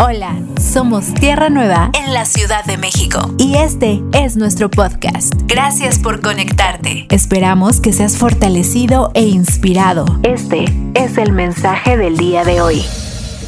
[0.00, 5.34] Hola, somos Tierra Nueva en la Ciudad de México y este es nuestro podcast.
[5.48, 7.08] Gracias por conectarte.
[7.10, 10.04] Esperamos que seas fortalecido e inspirado.
[10.22, 12.84] Este es el mensaje del día de hoy.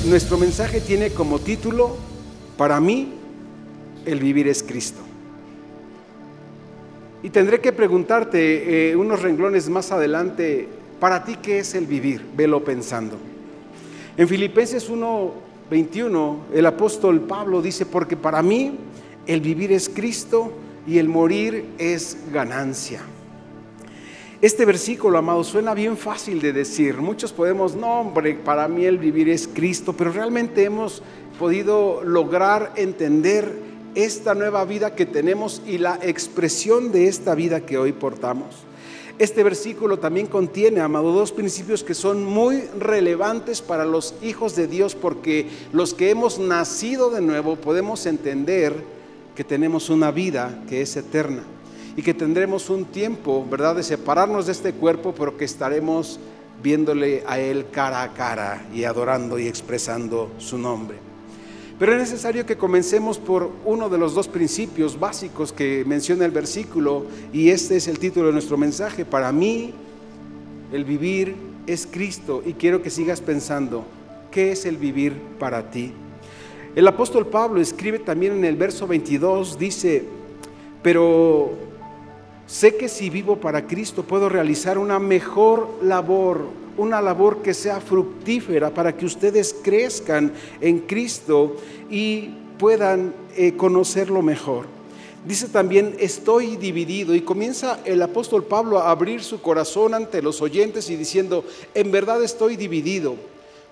[0.07, 1.97] Nuestro mensaje tiene como título,
[2.59, 3.13] para mí,
[4.05, 5.03] el vivir es Cristo.
[7.23, 12.27] Y tendré que preguntarte eh, unos renglones más adelante, para ti, ¿qué es el vivir?
[12.37, 13.17] Velo pensando.
[14.17, 18.77] En Filipenses 1, 21, el apóstol Pablo dice, porque para mí
[19.27, 20.53] el vivir es Cristo
[20.87, 23.01] y el morir es ganancia.
[24.41, 26.97] Este versículo, amado, suena bien fácil de decir.
[26.97, 31.03] Muchos podemos, no, hombre, para mí el vivir es Cristo, pero realmente hemos
[31.39, 33.55] podido lograr entender
[33.95, 38.65] esta nueva vida que tenemos y la expresión de esta vida que hoy portamos.
[39.21, 44.67] Este versículo también contiene, amado, dos principios que son muy relevantes para los hijos de
[44.67, 48.75] Dios porque los que hemos nacido de nuevo podemos entender
[49.37, 51.43] que tenemos una vida que es eterna
[51.97, 56.19] y que tendremos un tiempo, ¿verdad?, de separarnos de este cuerpo, pero que estaremos
[56.63, 61.10] viéndole a Él cara a cara y adorando y expresando su nombre.
[61.81, 66.31] Pero es necesario que comencemos por uno de los dos principios básicos que menciona el
[66.31, 69.07] versículo y este es el título de nuestro mensaje.
[69.07, 69.73] Para mí,
[70.75, 71.35] el vivir
[71.67, 73.87] es Cristo y quiero que sigas pensando,
[74.31, 75.95] ¿qué es el vivir para ti?
[76.77, 80.05] El apóstol Pablo escribe también en el verso 22, dice,
[80.83, 81.53] pero
[82.47, 87.81] sé que si vivo para Cristo puedo realizar una mejor labor una labor que sea
[87.81, 91.57] fructífera para que ustedes crezcan en Cristo
[91.91, 94.67] y puedan eh, conocerlo mejor.
[95.25, 100.41] Dice también, estoy dividido y comienza el apóstol Pablo a abrir su corazón ante los
[100.41, 101.45] oyentes y diciendo,
[101.75, 103.17] en verdad estoy dividido,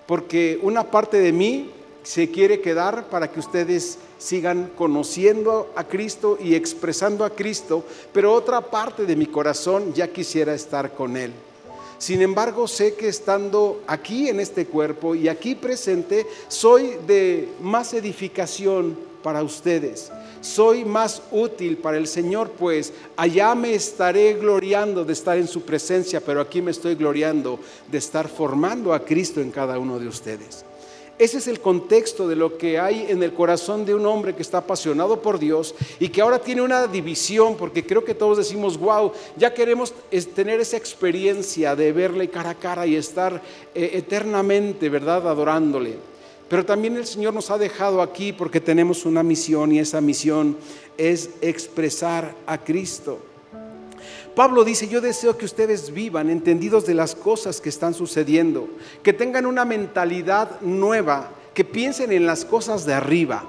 [0.05, 1.71] porque una parte de mí
[2.03, 8.33] se quiere quedar para que ustedes sigan conociendo a Cristo y expresando a Cristo, pero
[8.33, 11.31] otra parte de mi corazón ya quisiera estar con Él.
[11.99, 17.93] Sin embargo, sé que estando aquí en este cuerpo y aquí presente, soy de más
[17.93, 20.09] edificación para ustedes.
[20.39, 25.63] Soy más útil para el Señor, pues allá me estaré gloriando de estar en su
[25.63, 27.59] presencia, pero aquí me estoy gloriando
[27.91, 30.63] de estar formando a Cristo en cada uno de ustedes.
[31.19, 34.41] Ese es el contexto de lo que hay en el corazón de un hombre que
[34.41, 38.77] está apasionado por Dios y que ahora tiene una división, porque creo que todos decimos,
[38.77, 39.93] wow, ya queremos
[40.33, 43.41] tener esa experiencia de verle cara a cara y estar
[43.75, 45.97] eh, eternamente, ¿verdad?, adorándole.
[46.47, 50.55] Pero también el Señor nos ha dejado aquí porque tenemos una misión y esa misión
[50.97, 53.19] es expresar a Cristo.
[54.39, 58.69] Pablo dice, yo deseo que ustedes vivan entendidos de las cosas que están sucediendo,
[59.03, 63.43] que tengan una mentalidad nueva, que piensen en las cosas de arriba,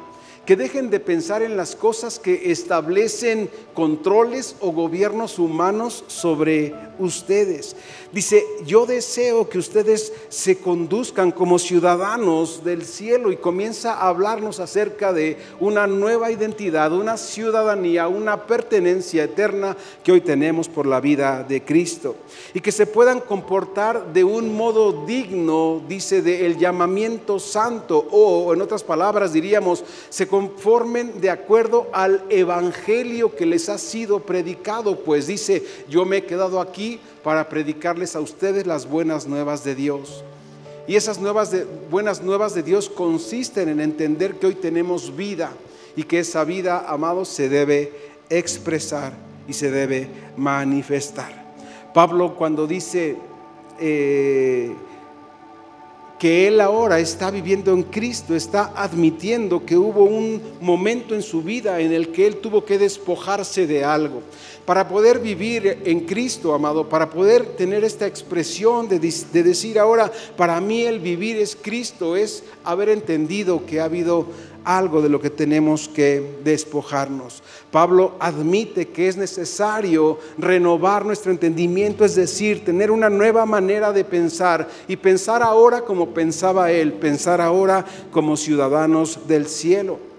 [0.51, 7.77] que dejen de pensar en las cosas que establecen controles o gobiernos humanos sobre ustedes.
[8.13, 14.59] Dice, yo deseo que ustedes se conduzcan como ciudadanos del cielo y comienza a hablarnos
[14.59, 21.01] acerca de una nueva identidad, una ciudadanía, una pertenencia eterna que hoy tenemos por la
[21.01, 22.17] vida de Cristo.
[22.53, 28.61] Y que se puedan comportar de un modo digno, dice, del llamamiento santo, o en
[28.61, 35.27] otras palabras diríamos, se conformen de acuerdo al evangelio que les ha sido predicado, pues
[35.27, 40.25] dice, yo me he quedado aquí para predicarles a ustedes las buenas nuevas de Dios.
[40.89, 45.53] Y esas nuevas de, buenas nuevas de Dios consisten en entender que hoy tenemos vida
[45.95, 47.93] y que esa vida, amados, se debe
[48.31, 49.13] expresar
[49.47, 50.09] y se debe
[50.39, 51.53] manifestar.
[51.93, 53.19] Pablo cuando dice
[53.79, 54.75] eh,
[56.21, 61.43] que él ahora está viviendo en Cristo, está admitiendo que hubo un momento en su
[61.43, 64.21] vida en el que él tuvo que despojarse de algo.
[64.67, 70.13] Para poder vivir en Cristo, amado, para poder tener esta expresión de, de decir ahora,
[70.37, 74.27] para mí el vivir es Cristo, es haber entendido que ha habido
[74.65, 77.43] algo de lo que tenemos que despojarnos.
[77.71, 84.05] Pablo admite que es necesario renovar nuestro entendimiento, es decir, tener una nueva manera de
[84.05, 90.10] pensar y pensar ahora como pensaba él, pensar ahora como ciudadanos del cielo.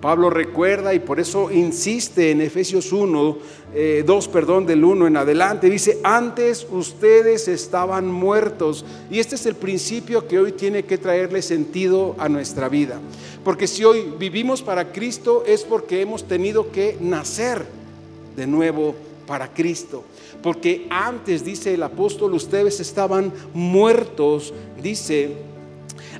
[0.00, 3.38] Pablo recuerda y por eso insiste en Efesios 1, 2,
[3.74, 5.68] eh, perdón, del 1 en adelante.
[5.68, 8.84] Dice, antes ustedes estaban muertos.
[9.10, 13.00] Y este es el principio que hoy tiene que traerle sentido a nuestra vida.
[13.42, 17.66] Porque si hoy vivimos para Cristo es porque hemos tenido que nacer
[18.36, 18.94] de nuevo
[19.26, 20.04] para Cristo.
[20.42, 25.36] Porque antes, dice el apóstol, ustedes estaban muertos, dice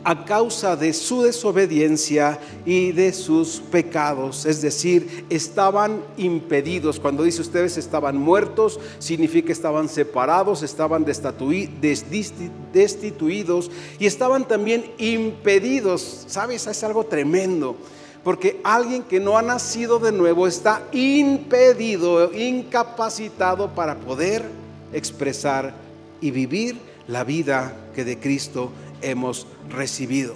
[0.04, 4.46] a causa de su desobediencia y de sus pecados.
[4.46, 7.00] Es decir, estaban impedidos.
[7.00, 16.24] Cuando dice ustedes estaban muertos, significa estaban separados, estaban destituidos y estaban también impedidos.
[16.26, 16.66] ¿Sabes?
[16.66, 17.76] Es algo tremendo.
[18.24, 24.44] Porque alguien que no ha nacido de nuevo está impedido, incapacitado para poder
[24.92, 25.74] expresar
[26.20, 28.70] y vivir la vida que de Cristo
[29.02, 30.34] hemos recibido.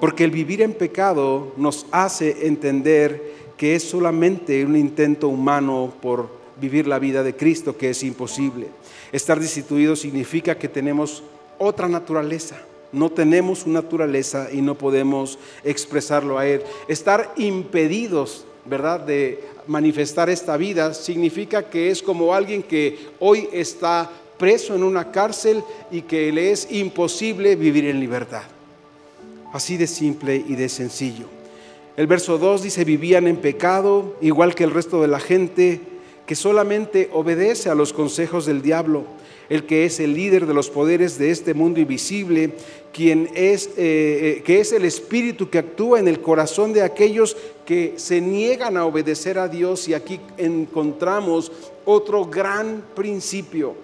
[0.00, 6.28] Porque el vivir en pecado nos hace entender que es solamente un intento humano por
[6.60, 8.68] vivir la vida de Cristo que es imposible.
[9.12, 11.22] Estar destituido significa que tenemos
[11.58, 12.56] otra naturaleza.
[12.92, 16.62] No tenemos una naturaleza y no podemos expresarlo a Él.
[16.88, 24.10] Estar impedidos, ¿verdad?, de manifestar esta vida significa que es como alguien que hoy está
[24.38, 28.42] preso en una cárcel y que le es imposible vivir en libertad.
[29.52, 31.26] Así de simple y de sencillo.
[31.96, 35.80] El verso 2 dice, vivían en pecado, igual que el resto de la gente,
[36.26, 39.04] que solamente obedece a los consejos del diablo,
[39.48, 42.54] el que es el líder de los poderes de este mundo invisible,
[42.92, 47.36] quien es, eh, eh, que es el espíritu que actúa en el corazón de aquellos
[47.64, 49.86] que se niegan a obedecer a Dios.
[49.86, 51.52] Y aquí encontramos
[51.84, 53.76] otro gran principio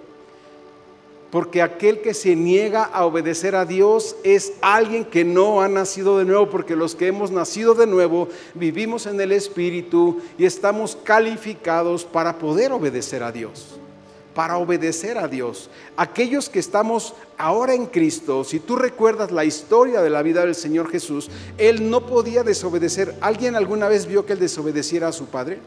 [1.31, 6.17] porque aquel que se niega a obedecer a Dios es alguien que no ha nacido
[6.17, 10.97] de nuevo, porque los que hemos nacido de nuevo vivimos en el Espíritu y estamos
[10.97, 13.79] calificados para poder obedecer a Dios,
[14.35, 15.69] para obedecer a Dios.
[15.95, 20.53] Aquellos que estamos ahora en Cristo, si tú recuerdas la historia de la vida del
[20.53, 23.15] Señor Jesús, Él no podía desobedecer.
[23.21, 25.59] ¿Alguien alguna vez vio que Él desobedeciera a su Padre?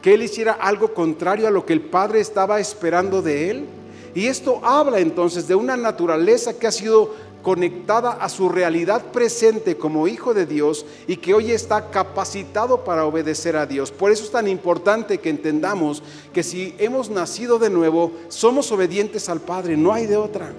[0.00, 3.66] ¿Que Él hiciera algo contrario a lo que el Padre estaba esperando de Él?
[4.14, 9.76] Y esto habla entonces de una naturaleza que ha sido conectada a su realidad presente
[9.76, 13.90] como hijo de Dios y que hoy está capacitado para obedecer a Dios.
[13.90, 19.28] Por eso es tan importante que entendamos que si hemos nacido de nuevo, somos obedientes
[19.28, 20.52] al Padre, no hay de otra.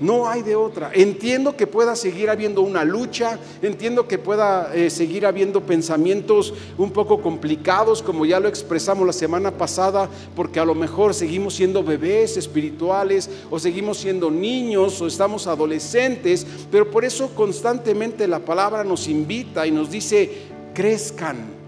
[0.00, 0.90] No hay de otra.
[0.94, 6.90] Entiendo que pueda seguir habiendo una lucha, entiendo que pueda eh, seguir habiendo pensamientos un
[6.90, 11.82] poco complicados, como ya lo expresamos la semana pasada, porque a lo mejor seguimos siendo
[11.82, 18.84] bebés espirituales o seguimos siendo niños o estamos adolescentes, pero por eso constantemente la palabra
[18.84, 20.30] nos invita y nos dice,
[20.74, 21.58] crezcan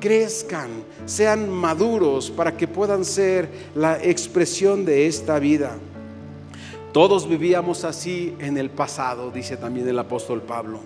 [0.00, 0.68] crezcan,
[1.06, 5.78] sean maduros para que puedan ser la expresión de esta vida.
[6.94, 10.78] Todos vivíamos así en el pasado, dice también el apóstol Pablo,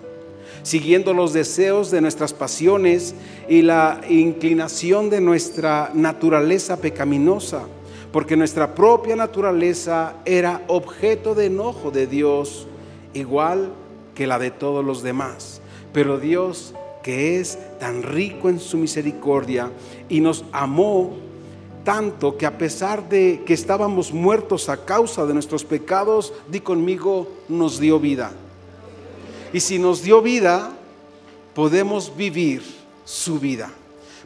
[0.63, 3.13] siguiendo los deseos de nuestras pasiones
[3.47, 7.61] y la inclinación de nuestra naturaleza pecaminosa,
[8.11, 12.65] porque nuestra propia naturaleza era objeto de enojo de Dios,
[13.13, 13.69] igual
[14.15, 15.61] que la de todos los demás.
[15.93, 16.73] Pero Dios,
[17.03, 19.71] que es tan rico en su misericordia
[20.09, 21.28] y nos amó
[21.83, 27.27] tanto que a pesar de que estábamos muertos a causa de nuestros pecados, di conmigo,
[27.47, 28.31] nos dio vida.
[29.53, 30.71] Y si nos dio vida,
[31.55, 32.61] podemos vivir
[33.05, 33.71] su vida.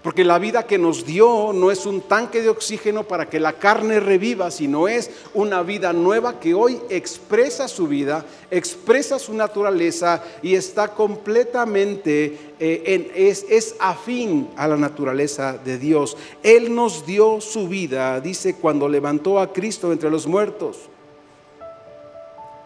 [0.04, 3.54] Porque la vida que nos dio no es un tanque de oxígeno para que la
[3.54, 10.22] carne reviva, sino es una vida nueva que hoy expresa su vida, expresa su naturaleza
[10.42, 16.18] y está completamente, eh, es, es afín a la naturaleza de Dios.
[16.44, 20.90] Él nos dio su vida, dice, cuando levantó a Cristo entre los muertos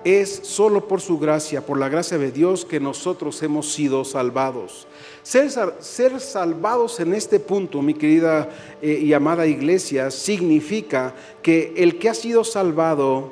[0.04, 4.88] es solo por su gracia, por la gracia de Dios, que nosotros hemos sido salvados.
[5.24, 8.50] Ser, salvados en este punto, mi querida
[8.82, 13.32] eh, y amada iglesia, significa que el que ha sido salvado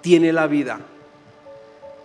[0.00, 0.80] tiene la vida.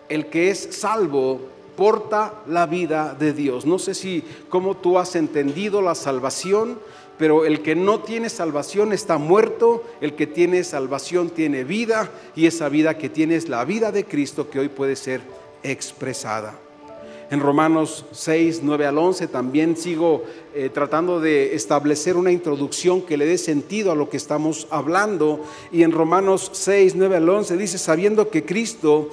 [0.10, 1.40] El que es salvo
[1.78, 3.66] porta la vida de Dios.
[3.66, 6.80] No sé si cómo tú has entendido la salvación,
[7.20, 12.46] pero el que no tiene salvación está muerto, el que tiene salvación tiene vida y
[12.48, 15.20] esa vida que tiene es la vida de Cristo que hoy puede ser
[15.62, 16.58] expresada.
[17.30, 20.24] En Romanos 6, 9 al 11 también sigo
[20.56, 25.44] eh, tratando de establecer una introducción que le dé sentido a lo que estamos hablando.
[25.74, 29.10] Y en Romanos 6, 9 al 11 dice, sabiendo que Cristo,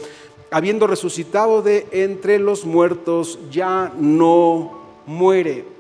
[0.52, 5.75] habiendo resucitado de entre los muertos, ya no muere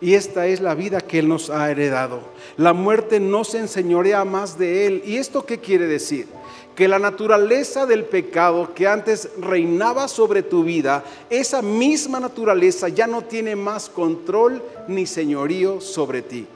[0.00, 2.20] y esta es la vida que Él nos ha heredado.
[2.56, 5.02] La muerte no se enseñorea más de Él.
[5.06, 6.26] ¿Y esto qué quiere decir?
[6.74, 13.06] Que la naturaleza del pecado que antes reinaba sobre tu vida, esa misma naturaleza ya
[13.06, 16.46] no tiene más control ni señorío sobre ti.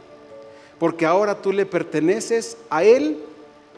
[0.78, 3.18] Porque ahora tú le perteneces a Él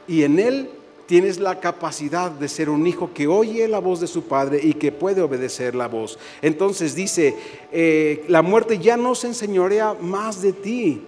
[0.08, 0.70] y en Él
[1.10, 4.74] tienes la capacidad de ser un hijo que oye la voz de su padre y
[4.74, 6.20] que puede obedecer la voz.
[6.40, 7.34] Entonces dice,
[7.72, 11.02] eh, la muerte ya no se enseñorea más de ti.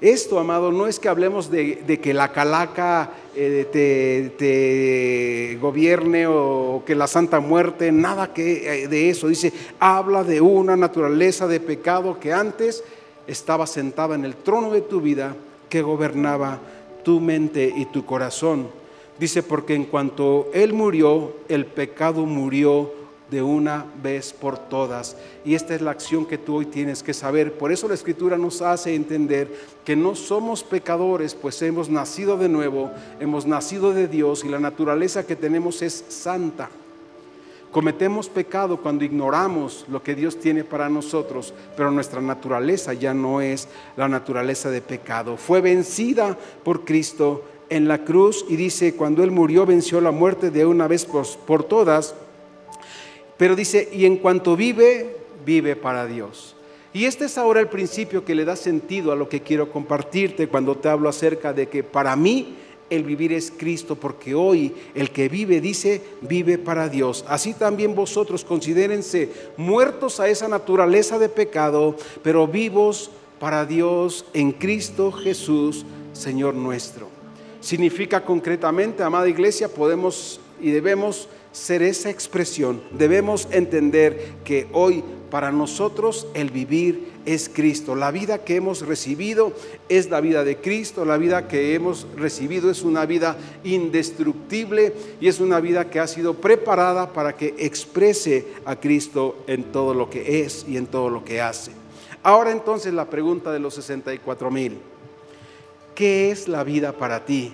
[0.00, 6.82] Esto, amado, no es que hablemos de, que la calaca eh, te, te, gobierne o
[6.84, 9.28] que la santa muerte, nada que eh, de eso.
[9.28, 12.82] Dice, habla de una naturaleza de pecado que antes
[13.28, 15.36] estaba sentada en el trono de tu vida,
[15.68, 16.58] que gobernaba
[17.04, 18.77] tu mente y tu corazón.
[19.18, 22.92] Dice, porque en cuanto Él murió, el pecado murió
[23.30, 25.16] de una vez por todas.
[25.44, 27.52] Y esta es la acción que tú hoy tienes que saber.
[27.52, 29.52] Por eso la escritura nos hace entender
[29.84, 34.58] que no somos pecadores, pues hemos nacido de nuevo, hemos nacido de Dios y la
[34.58, 36.70] naturaleza que tenemos es santa.
[37.70, 43.42] Cometemos pecado cuando ignoramos lo que Dios tiene para nosotros, pero nuestra naturaleza ya no
[43.42, 45.36] es la naturaleza de pecado.
[45.36, 50.50] Fue vencida por Cristo en la cruz y dice, cuando Él murió venció la muerte
[50.50, 52.14] de una vez por, todas,
[53.36, 56.54] pero dice, y en cuanto vive, vive para Dios.
[56.92, 60.48] Y este es ahora el principio que le da sentido a lo que quiero compartirte
[60.48, 62.56] cuando te hablo acerca de que para mí
[62.90, 67.24] el vivir es Cristo, porque hoy el que vive dice, vive para Dios.
[67.28, 74.52] Así también vosotros considérense muertos a esa naturaleza de pecado, pero vivos para Dios en
[74.52, 75.84] Cristo Jesús,
[76.14, 77.17] Señor nuestro.
[77.60, 82.80] Significa concretamente, amada iglesia, podemos y debemos ser esa expresión.
[82.92, 87.94] Debemos entender que hoy para nosotros el vivir es Cristo.
[87.94, 89.52] La vida que hemos recibido
[89.88, 91.04] es la vida de Cristo.
[91.04, 96.06] La vida que hemos recibido es una vida indestructible y es una vida que ha
[96.06, 101.10] sido preparada para que exprese a Cristo en todo lo que es y en todo
[101.10, 101.72] lo que hace.
[102.22, 104.78] Ahora entonces la pregunta de los 64 mil.
[105.98, 107.52] ¿Qué es la vida para ti?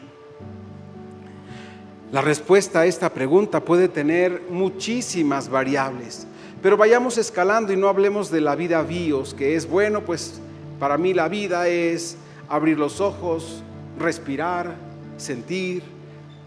[2.13, 6.27] La respuesta a esta pregunta puede tener muchísimas variables,
[6.61, 10.43] pero vayamos escalando y no hablemos de la vida bios, que es bueno, pues
[10.79, 13.63] para mí la vida es abrir los ojos,
[13.99, 14.75] respirar,
[15.17, 15.83] sentir,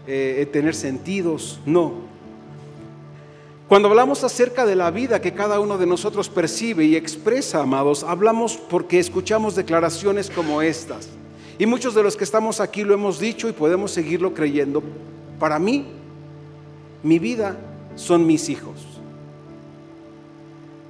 [0.06, 1.58] eh, tener sentidos.
[1.66, 1.94] No.
[3.66, 8.04] Cuando hablamos acerca de la vida que cada uno de nosotros percibe y expresa, amados,
[8.04, 11.17] hablamos porque escuchamos declaraciones como estas.
[11.58, 14.82] Y muchos de los que estamos aquí lo hemos dicho y podemos seguirlo creyendo.
[15.40, 15.86] Para mí,
[17.02, 17.56] mi vida
[17.96, 18.76] son mis hijos.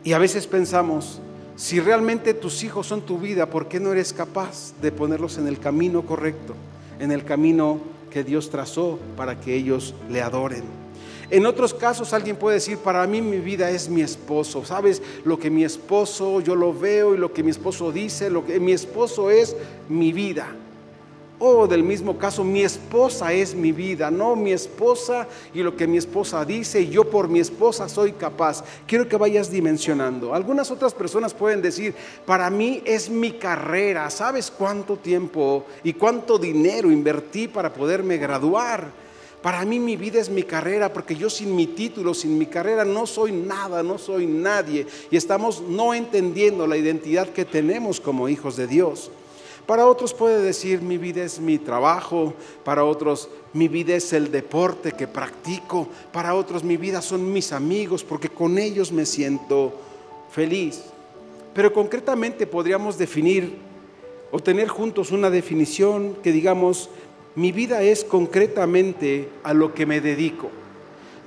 [0.04, 1.20] Y a veces pensamos,
[1.56, 5.48] si realmente tus hijos son tu vida, ¿por qué no eres capaz de ponerlos en
[5.48, 6.54] el camino correcto,
[7.00, 10.64] en el camino que Dios trazó para que ellos le adoren?
[11.30, 14.64] En otros casos alguien puede decir, para mí mi vida es mi esposo.
[14.64, 15.02] ¿Sabes?
[15.24, 18.58] Lo que mi esposo, yo lo veo y lo que mi esposo dice, lo que
[18.58, 19.54] mi esposo es
[19.88, 20.46] mi vida.
[21.40, 25.86] O del mismo caso, mi esposa es mi vida, no mi esposa y lo que
[25.86, 28.64] mi esposa dice, yo por mi esposa soy capaz.
[28.88, 30.34] Quiero que vayas dimensionando.
[30.34, 31.94] Algunas otras personas pueden decir,
[32.26, 34.10] para mí es mi carrera.
[34.10, 39.07] ¿Sabes cuánto tiempo y cuánto dinero invertí para poderme graduar?
[39.42, 42.84] Para mí mi vida es mi carrera, porque yo sin mi título, sin mi carrera,
[42.84, 44.86] no soy nada, no soy nadie.
[45.10, 49.10] Y estamos no entendiendo la identidad que tenemos como hijos de Dios.
[49.68, 52.32] Para otros puede decir, mi vida es mi trabajo,
[52.64, 57.52] para otros mi vida es el deporte que practico, para otros mi vida son mis
[57.52, 59.74] amigos, porque con ellos me siento
[60.30, 60.84] feliz.
[61.52, 63.58] Pero concretamente podríamos definir
[64.30, 66.88] o tener juntos una definición que digamos,
[67.38, 70.50] mi vida es concretamente a lo que me dedico.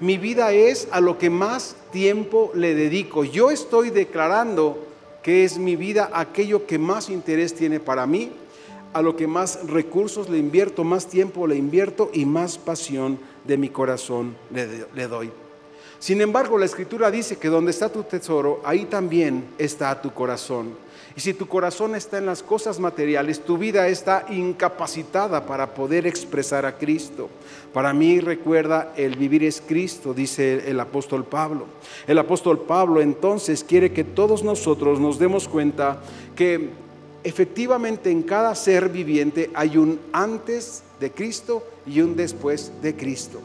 [0.01, 3.23] Mi vida es a lo que más tiempo le dedico.
[3.23, 4.77] Yo estoy declarando
[5.23, 8.33] que es mi vida aquello que más interés tiene para mí,
[8.91, 13.55] a lo que más recursos le invierto, más tiempo le invierto y más pasión de
[13.55, 15.31] mi corazón le, doy.
[15.99, 20.75] Sin embargo, la escritura dice que donde está tu tesoro, ahí también está tu corazón.
[21.15, 26.07] Y si tu corazón está en las cosas materiales, tu vida está incapacitada para poder
[26.07, 27.29] expresar a Cristo.
[27.73, 31.65] Para mí recuerda, el vivir es Cristo, dice el apóstol Pablo.
[32.07, 36.01] El apóstol Pablo entonces quiere que todos nosotros nos demos cuenta
[36.35, 36.69] que
[37.23, 43.39] efectivamente en cada ser viviente hay un antes de Cristo y un después de Cristo.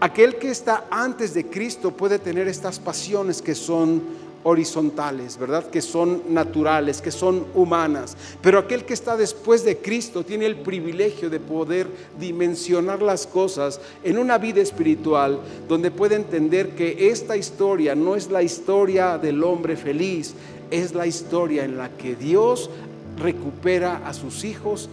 [0.00, 4.02] Aquel que está antes de Cristo puede tener estas pasiones que son
[4.48, 5.68] horizontales, ¿verdad?
[5.70, 8.16] Que son naturales, que son humanas.
[8.40, 11.86] Pero aquel que está después de Cristo tiene el privilegio de poder
[12.18, 18.30] dimensionar las cosas en una vida espiritual donde puede entender que esta historia no es
[18.30, 20.34] la historia del hombre feliz,
[20.70, 22.70] es la historia en la que Dios
[23.18, 24.88] recupera a sus hijos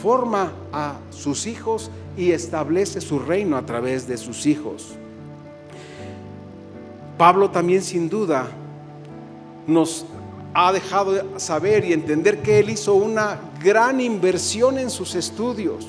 [0.00, 4.94] forma a sus hijos y establece su reino a través de sus hijos.
[7.18, 8.48] Pablo también sin duda
[9.66, 10.04] nos
[10.54, 15.86] ha dejado saber y entender que él hizo una gran inversión en sus estudios.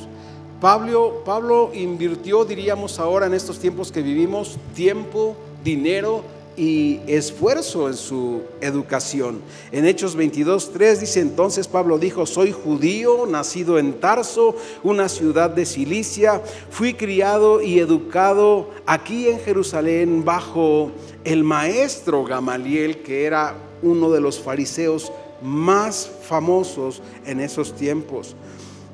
[0.62, 6.24] Pablo, Pablo invirtió, diríamos ahora en estos tiempos que vivimos, tiempo, dinero
[6.56, 9.42] y esfuerzo en su educación.
[9.72, 15.66] En Hechos 22.3 dice entonces Pablo dijo, soy judío, nacido en Tarso, una ciudad de
[15.66, 20.92] Cilicia, fui criado y educado aquí en Jerusalén bajo
[21.24, 28.36] el maestro Gamaliel, que era uno de los fariseos más famosos en esos tiempos.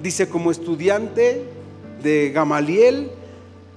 [0.01, 1.43] Dice, como estudiante
[2.01, 3.11] de Gamaliel,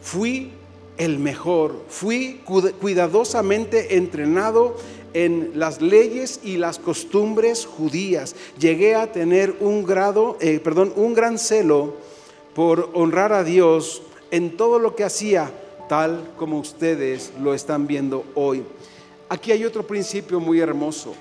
[0.00, 0.52] fui
[0.98, 1.74] el mejor.
[1.88, 2.40] Fui
[2.80, 4.76] cuidadosamente entrenado
[5.14, 8.34] en las leyes y las costumbres judías.
[8.58, 11.94] Llegué a tener un grado, eh, perdón, un gran celo
[12.54, 15.50] por honrar a Dios en todo lo que hacía,
[15.88, 18.62] tal como ustedes lo están viendo hoy.
[19.28, 21.14] Aquí hay otro principio muy hermoso.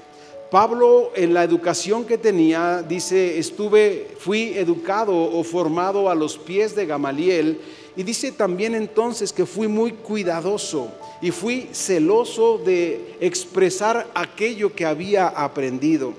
[0.50, 6.76] Pablo en la educación que tenía dice, estuve, fui educado o formado a los pies
[6.76, 7.62] de Gamaliel
[7.96, 14.86] y dice también entonces que fui muy cuidadoso y fui celoso de expresar aquello que
[14.86, 16.14] había aprendido.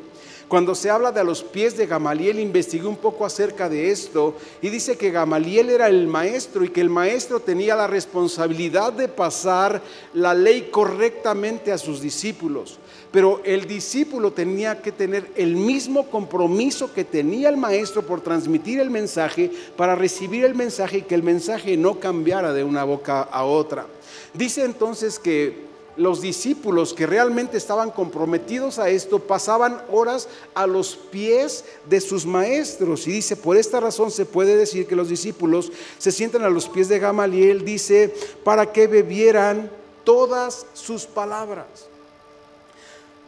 [0.52, 4.69] Cuando se habla de los pies de Gamaliel, investigué un poco acerca de esto y
[4.69, 9.81] dice que Gamaliel era el maestro y que el maestro tenía la responsabilidad de pasar
[10.12, 12.79] la ley correctamente a sus discípulos.
[13.12, 18.81] Pero el discípulo tenía que tener el mismo compromiso que tenía el maestro por transmitir
[18.81, 23.21] el mensaje, para recibir el mensaje y que el mensaje no cambiara de una boca
[23.23, 23.87] a otra.
[24.33, 30.97] Dice entonces que los discípulos que realmente estaban comprometidos a esto pasaban horas a los
[30.97, 33.07] pies de sus maestros.
[33.07, 36.69] Y dice, por esta razón se puede decir que los discípulos se sientan a los
[36.69, 39.71] pies de Gamaliel, dice, para que bebieran
[40.04, 41.88] todas sus palabras,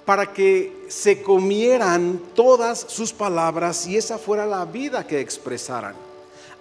[0.04, 5.94] para que se comieran todas sus palabras y esa fuera la vida que expresaran.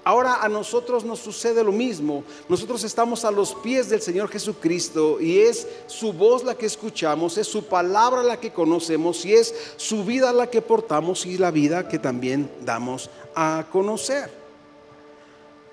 [0.06, 2.26] Ahora a nosotros nos sucede lo mismo.
[2.50, 7.38] Nosotros estamos a los pies del Señor Jesucristo y es su voz la que escuchamos,
[7.38, 11.52] es su palabra la que conocemos y es su vida la que portamos y la
[11.52, 14.30] vida que también damos a conocer.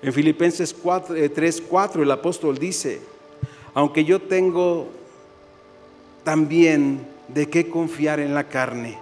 [0.01, 3.01] En Filipenses 3, 4 eh, el apóstol dice,
[3.73, 4.87] aunque yo tengo
[6.23, 8.97] también de qué confiar en la carne,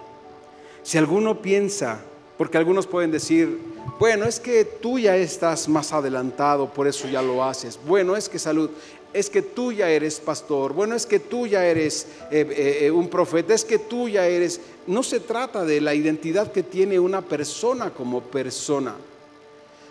[0.82, 2.00] si alguno piensa,
[2.38, 3.58] porque algunos pueden decir,
[3.98, 7.78] bueno, es que tú ya estás más adelantado, por eso ya lo haces.
[7.86, 8.70] Bueno, es que salud,
[9.12, 10.72] es que tú ya eres pastor.
[10.72, 14.26] Bueno, es que tú ya eres eh, eh, eh, un profeta, es que tú ya
[14.26, 14.60] eres...
[14.86, 18.94] No se trata de la identidad que tiene una persona como persona.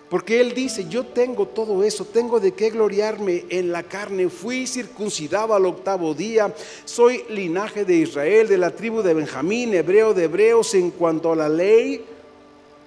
[0.10, 4.30] Porque Él dice, yo tengo todo eso, tengo de qué gloriarme en la carne.
[4.30, 10.16] Fui circuncidado al octavo día, soy linaje de Israel, de la tribu de Benjamín, hebreo
[10.16, 12.04] de hebreos en cuanto a la ley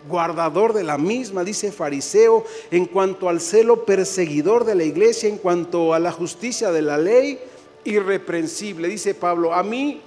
[0.08, 5.38] guardador de la misma, dice fariseo, en cuanto al celo perseguidor de la iglesia, en
[5.38, 7.38] cuanto a la justicia de la ley,
[7.84, 8.88] irreprensible.
[8.88, 10.00] Dice Pablo, a mí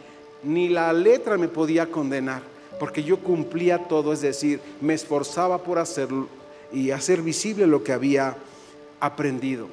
[0.43, 2.41] ni la letra me podía condenar,
[2.77, 6.27] porque yo cumplía todo, es decir, me esforzaba por hacerlo
[6.75, 8.35] y hacer visible lo que había
[8.99, 9.67] aprendido.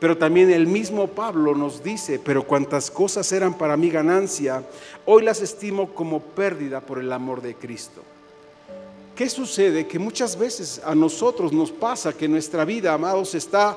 [0.00, 4.64] Pero también el mismo Pablo nos dice, pero cuantas cosas eran para mi ganancia,
[5.04, 8.02] hoy las estimo como pérdida por el amor de Cristo.
[9.14, 9.86] ¿Qué sucede?
[9.86, 13.76] Que muchas veces a nosotros nos pasa que nuestra vida, amados, está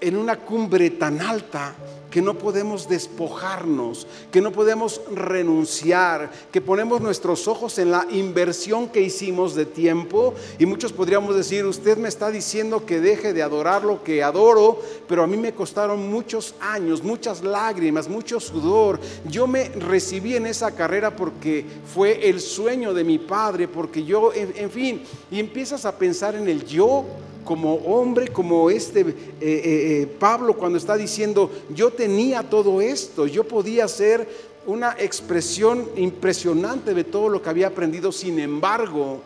[0.00, 1.74] en una cumbre tan alta
[2.10, 8.88] que no podemos despojarnos, que no podemos renunciar, que ponemos nuestros ojos en la inversión
[8.88, 13.42] que hicimos de tiempo y muchos podríamos decir, usted me está diciendo que deje de
[13.42, 18.98] adorar lo que adoro, pero a mí me costaron muchos años, muchas lágrimas, mucho sudor.
[19.26, 24.32] Yo me recibí en esa carrera porque fue el sueño de mi padre, porque yo,
[24.32, 27.04] en, fin, y empiezas a pensar en el yo
[27.48, 29.06] como hombre, como este eh,
[29.40, 34.28] eh, eh, Pablo cuando está diciendo, yo tenía todo esto, yo podía ser
[34.66, 39.22] una expresión impresionante de todo lo que había aprendido, sin embargo,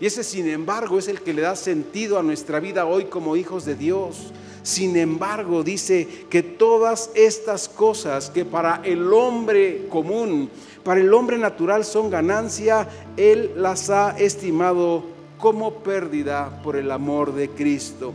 [0.00, 3.36] y ese sin embargo es el que le da sentido a nuestra vida hoy como
[3.36, 4.32] hijos de Dios.
[4.62, 10.48] Sin embargo, dice que todas estas cosas que para el hombre común,
[10.82, 17.34] para el hombre natural son ganancia, Él las ha estimado como pérdida por el amor
[17.34, 18.12] de Cristo.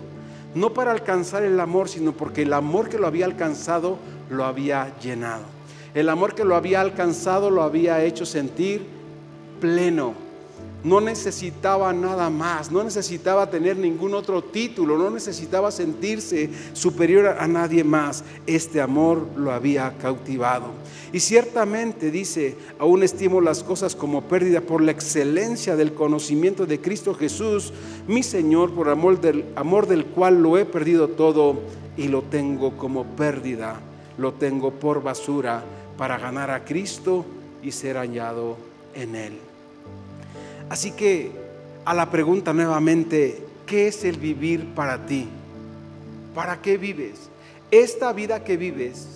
[0.53, 3.97] No para alcanzar el amor, sino porque el amor que lo había alcanzado
[4.29, 5.43] lo había llenado.
[5.93, 8.85] El amor que lo había alcanzado lo había hecho sentir
[9.59, 10.24] pleno.
[10.83, 17.47] No necesitaba nada más, no necesitaba tener ningún otro título, no necesitaba sentirse superior a
[17.47, 18.23] nadie más.
[18.45, 20.67] Este amor lo había cautivado.
[21.11, 26.81] Y ciertamente dice, aún estimo las cosas como pérdida por la excelencia del conocimiento de
[26.81, 27.73] Cristo Jesús,
[28.07, 31.61] mi Señor, por amor del, amor del cual lo he perdido todo
[31.97, 33.79] y lo tengo como pérdida,
[34.17, 35.63] lo tengo por basura
[35.97, 37.25] para ganar a Cristo
[37.63, 38.57] y ser hallado
[38.93, 39.54] en Él.
[40.69, 41.31] Así que
[41.85, 45.27] a la pregunta nuevamente, ¿qué es el vivir para ti?
[46.33, 47.29] ¿Para qué vives?
[47.71, 49.07] Esta vida que vives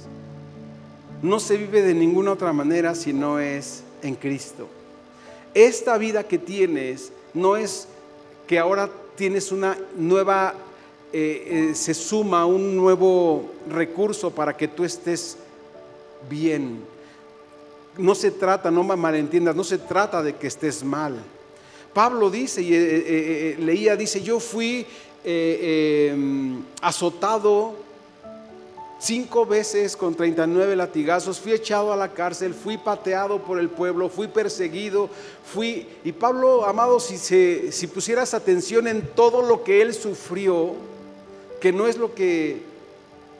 [1.22, 4.70] no se vive de ninguna otra manera si no es en Cristo.
[5.54, 7.88] Esta vida que tienes no es
[8.48, 10.54] que ahora tienes una nueva,
[11.12, 15.38] eh, eh, se suma un nuevo recurso para que tú estés
[16.30, 16.82] bien.
[17.98, 21.20] No se trata, no malentiendas, no se trata de que estés mal.
[21.94, 24.86] Pablo dice, y eh, eh, eh, leía, dice, yo fui
[25.24, 27.76] em, azotado
[29.00, 34.10] cinco veces con 39 latigazos, fui echado a la cárcel, fui pateado por el pueblo,
[34.10, 35.10] fui perseguido,
[35.44, 35.88] fui...
[36.04, 40.76] Y Pablo, amado, si, si pusieras atención en todo lo que él sufrió,
[41.60, 42.69] que no es lo que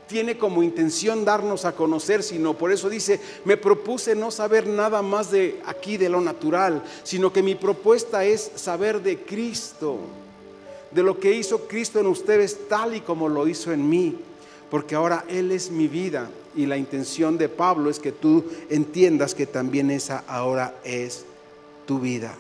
[0.10, 5.02] tiene como intención darnos a conocer, sino por eso dice, me propuse no saber nada
[5.02, 10.00] más de aquí de lo natural, sino que mi propuesta es saber de Cristo,
[10.92, 14.18] de lo que hizo Cristo en ustedes tal y como lo hizo en mí,
[14.72, 19.36] porque ahora Él es mi vida y la intención de Pablo es que tú entiendas
[19.36, 21.24] que también esa ahora es
[21.86, 22.36] tu vida.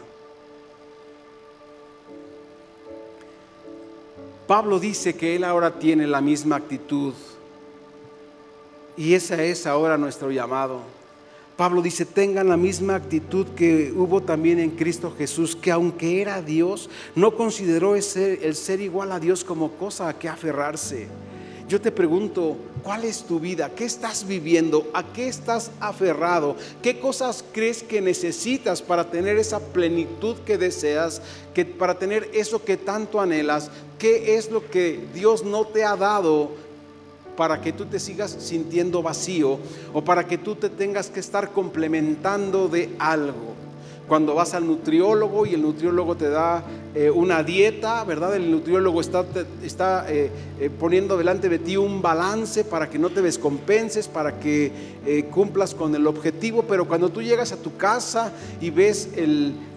[4.48, 7.14] Pablo dice que él ahora tiene la misma actitud
[9.00, 10.82] y esa es ahora nuestro llamado.
[11.56, 16.42] Pablo dice, tengan la misma actitud que hubo también en Cristo Jesús, que aunque era
[16.42, 21.08] Dios, no consideró el ser, el ser igual a Dios como cosa a que aferrarse.
[21.70, 23.72] Yo te pregunto, ¿cuál es tu vida?
[23.74, 24.90] ¿Qué estás viviendo?
[24.94, 26.58] ¿A qué estás aferrado?
[26.82, 31.22] ¿Qué cosas crees que necesitas para tener esa plenitud que deseas?
[31.54, 33.72] Que para tener eso que tanto anhelas?
[33.98, 36.52] ¿Qué es lo que Dios no te ha dado
[37.40, 39.60] para que tú te sigas sintiendo vacío
[39.94, 43.56] o para que tú te tengas que estar complementando de algo.
[44.10, 48.36] Cuando vas al nutriólogo y el nutriólogo te da eh, una dieta, ¿verdad?
[48.36, 49.24] El nutriólogo está,
[49.64, 54.38] está eh, eh, poniendo delante de ti un balance para que no te descompenses, para
[54.42, 54.74] que
[55.32, 59.12] cumplas con el objetivo, pero cuando tú llegas a tu casa y ves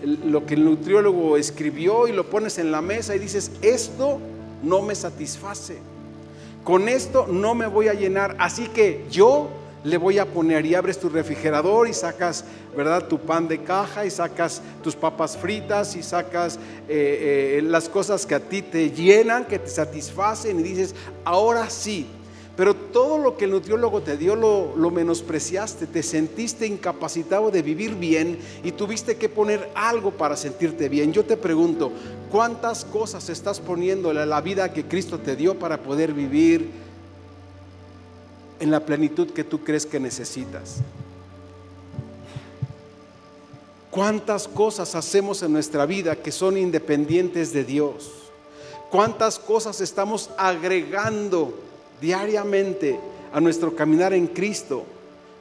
[0.03, 4.19] lo que el nutriólogo escribió y lo pones en la mesa y dices, esto
[4.65, 5.92] no me satisface
[6.65, 9.49] con esto no me voy a llenar, así que yo
[9.85, 12.45] le voy a poner y abres tu refrigerador y sacas,
[12.77, 13.09] ¿verdad?
[13.09, 16.57] Tu pan de caja y sacas tus papas fritas y sacas
[16.89, 20.95] eh, eh, las cosas que a ti te llenan, que te satisfacen y dices,
[21.25, 22.07] ahora sí,
[22.57, 27.95] pero todo lo que el nutriólogo te dio lo, menospreciaste, te sentiste incapacitado de vivir
[27.95, 31.15] bien y tuviste que poner algo para sentirte bien.
[31.15, 31.93] Yo te pregunto,
[32.31, 36.71] ¿cuántas cosas estás poniéndole a la vida que Cristo te dio para poder vivir
[38.61, 40.77] en la plenitud que tú crees que necesitas?
[43.91, 48.11] ¿Cuántas cosas hacemos en nuestra vida que son independientes de Dios?
[48.91, 51.72] ¿Cuántas cosas estamos agregando?
[52.03, 52.99] Diariamente
[53.33, 54.85] a nuestro caminar en Cristo,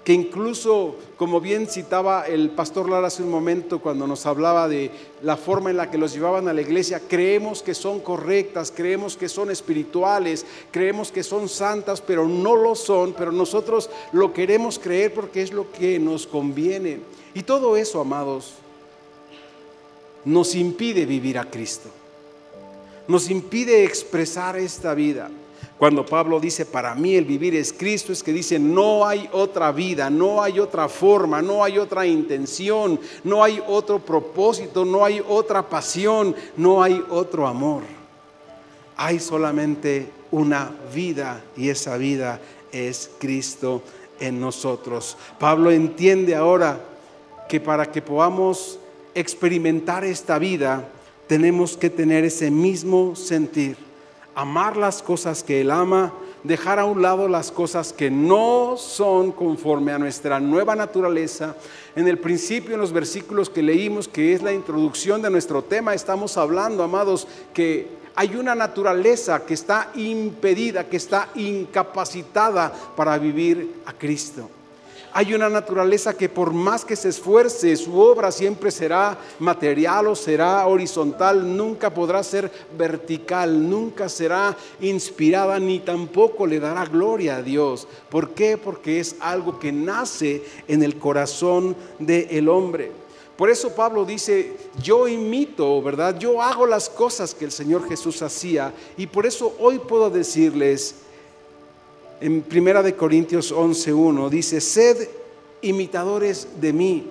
[0.03, 4.89] que incluso, como bien citaba el pastor Lara hace un momento cuando nos hablaba de
[5.21, 9.15] la forma en la que los llevaban a la iglesia, creemos que son correctas, creemos
[9.15, 14.79] que son espirituales, creemos que son santas, pero no lo son, pero nosotros lo queremos
[14.79, 16.99] creer porque es lo que nos conviene.
[17.33, 18.53] Y todo eso, amados,
[20.25, 21.89] nos impide vivir a Cristo,
[23.07, 25.29] nos impide expresar esta vida.
[25.81, 29.71] Cuando Pablo dice, para mí el vivir es Cristo, es que dice, no hay otra
[29.71, 35.23] vida, no hay otra forma, no hay otra intención, no hay otro propósito, no hay
[35.27, 37.81] otra pasión, no hay otro amor.
[38.95, 42.39] Hay solamente una vida y esa vida
[42.71, 43.81] es Cristo
[44.19, 45.17] en nosotros.
[45.39, 46.79] Pablo entiende ahora
[47.49, 48.77] que para que podamos
[49.15, 50.87] experimentar esta vida,
[51.25, 53.89] tenemos que tener ese mismo sentir
[54.35, 56.13] amar las cosas que Él ama,
[56.43, 61.55] dejar a un lado las cosas que no son conforme a nuestra nueva naturaleza.
[61.95, 65.93] En el principio, en los versículos que leímos, que es la introducción de nuestro tema,
[65.93, 73.81] estamos hablando, amados, que hay una naturaleza que está impedida, que está incapacitada para vivir
[73.85, 74.49] a Cristo.
[75.13, 80.15] Hay una naturaleza que por más que se esfuerce, su obra siempre será material o
[80.15, 87.41] será horizontal, nunca podrá ser vertical, nunca será inspirada ni tampoco le dará gloria a
[87.41, 87.89] Dios.
[88.09, 88.57] ¿Por qué?
[88.57, 92.91] Porque es algo que nace en el corazón del hombre.
[93.35, 96.17] Por eso Pablo dice, yo imito, ¿verdad?
[96.19, 100.95] Yo hago las cosas que el Señor Jesús hacía y por eso hoy puedo decirles,
[102.21, 105.09] en Primera de Corintios 11:1 dice, "Sed
[105.61, 107.07] imitadores de mí."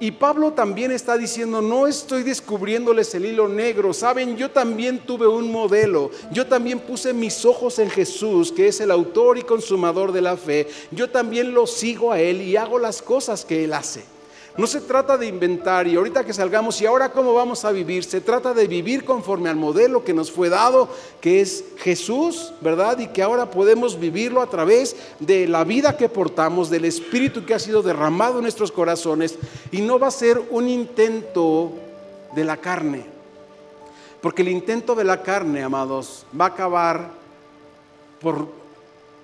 [0.00, 5.26] Y Pablo también está diciendo, no estoy descubriéndoles el hilo negro, saben, yo también tuve
[5.26, 10.12] un modelo, yo también puse mis ojos en Jesús, que es el autor y consumador
[10.12, 13.72] de la fe, yo también lo sigo a Él y hago las cosas que Él
[13.72, 14.04] hace.
[14.58, 18.02] No se trata de inventar y ahorita que salgamos y ahora cómo vamos a vivir,
[18.02, 20.88] se trata de vivir conforme al modelo que nos fue dado,
[21.20, 22.98] que es Jesús, ¿verdad?
[22.98, 27.54] Y que ahora podemos vivirlo a través de la vida que portamos, del Espíritu que
[27.54, 29.38] ha sido derramado en nuestros corazones
[29.70, 31.70] y no va a ser un intento
[32.34, 33.06] de la carne.
[34.20, 37.12] Porque el intento de la carne, amados, va a acabar
[38.20, 38.48] por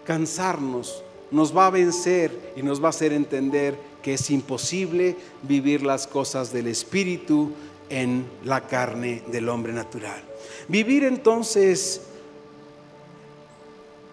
[0.05, 5.83] cansarnos, nos va a vencer y nos va a hacer entender que es imposible vivir
[5.83, 7.53] las cosas del Espíritu
[7.89, 10.23] en la carne del hombre natural.
[10.69, 12.03] Vivir entonces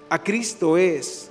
[0.10, 1.30] a Cristo es,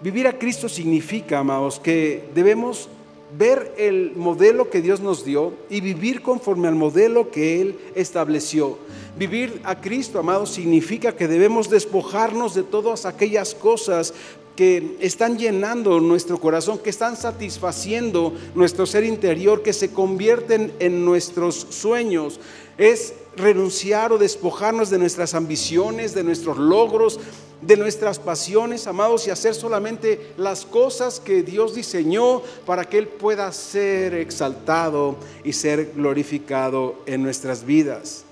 [0.00, 2.88] vivir a Cristo significa, amados, que debemos
[3.36, 8.78] ver el modelo que Dios nos dio y vivir conforme al modelo que Él estableció.
[9.18, 14.14] Vivir a Cristo, amados, significa que debemos despojarnos de todas aquellas cosas
[14.56, 21.04] que están llenando nuestro corazón, que están satisfaciendo nuestro ser interior, que se convierten en
[21.04, 22.38] nuestros sueños.
[22.76, 27.18] Es renunciar o despojarnos de nuestras ambiciones, de nuestros logros,
[27.62, 33.08] de nuestras pasiones, amados, y hacer solamente las cosas que Dios diseñó para que Él
[33.08, 38.24] pueda ser exaltado y ser glorificado en nuestras vidas.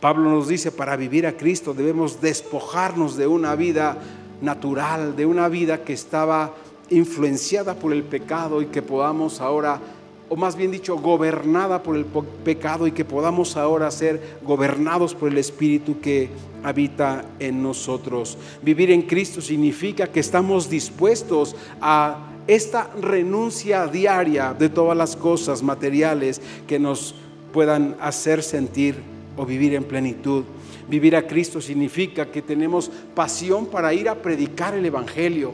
[0.00, 3.96] Pablo nos dice, para vivir a Cristo debemos despojarnos de una vida
[4.40, 6.54] natural, de una vida que estaba
[6.90, 9.80] influenciada por el pecado y que podamos ahora,
[10.28, 15.30] o más bien dicho, gobernada por el pecado y que podamos ahora ser gobernados por
[15.30, 16.28] el Espíritu que
[16.62, 18.38] habita en nosotros.
[18.62, 25.62] Vivir en Cristo significa que estamos dispuestos a esta renuncia diaria de todas las cosas
[25.62, 27.14] materiales que nos
[27.52, 28.96] puedan hacer sentir
[29.36, 30.44] o vivir en plenitud.
[30.88, 35.52] Vivir a Cristo significa que tenemos pasión para ir a predicar el Evangelio,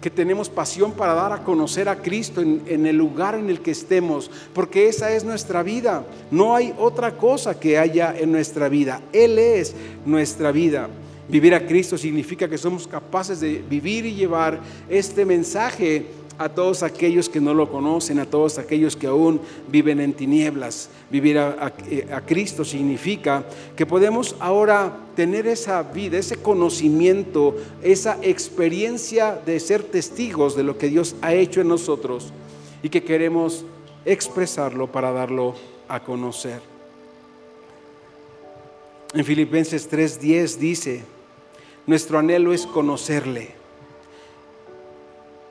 [0.00, 3.70] que tenemos pasión para dar a conocer a Cristo en, el lugar en el que
[3.70, 6.04] estemos, porque esa es nuestra vida.
[6.32, 9.00] No hay otra cosa que haya en nuestra vida.
[9.12, 10.88] Él es nuestra vida.
[11.28, 16.06] Vivir a Cristo significa que somos capaces de vivir y llevar este mensaje
[16.38, 20.88] a todos aquellos que no lo conocen, a todos aquellos que aún viven en tinieblas.
[21.10, 21.72] Vivir a,
[22.26, 23.44] Cristo significa
[23.76, 30.78] que podemos ahora tener esa vida, ese conocimiento, esa experiencia de ser testigos de lo
[30.78, 32.32] que Dios ha hecho en nosotros
[32.82, 33.64] y que queremos
[34.04, 35.54] expresarlo para darlo
[35.88, 36.60] a conocer.
[39.14, 41.02] En Filipenses 3:10 dice,
[41.86, 43.61] nuestro anhelo es conocerle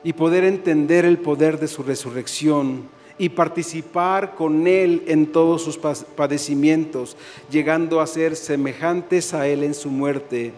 [0.04, 2.88] y poder entender el poder de su resurrección
[3.18, 7.16] y participar con Él en todos sus padecimientos,
[7.50, 10.52] llegando a ser semejantes a Él en su muerte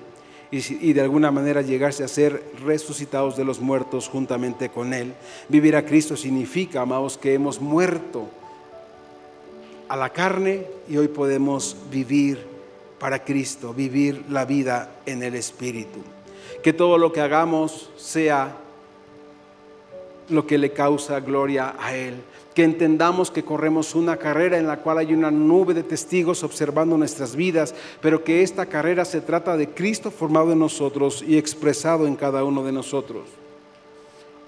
[0.51, 5.13] y, de alguna manera llegarse a ser resucitados de los muertos juntamente con Él.
[5.49, 8.29] Vivir a Cristo significa, amados, que hemos muerto
[9.89, 12.47] a la carne y hoy podemos vivir
[13.01, 15.99] para Cristo, vivir la vida en el Espíritu.
[16.63, 18.57] Que todo lo que hagamos sea
[20.29, 22.15] lo que le causa gloria a Él.
[22.55, 26.97] Que entendamos que corremos una carrera en la cual hay una nube de testigos observando
[26.97, 32.07] nuestras vidas, pero que esta carrera se trata de Cristo formado en nosotros y expresado
[32.07, 33.25] en cada uno de nosotros.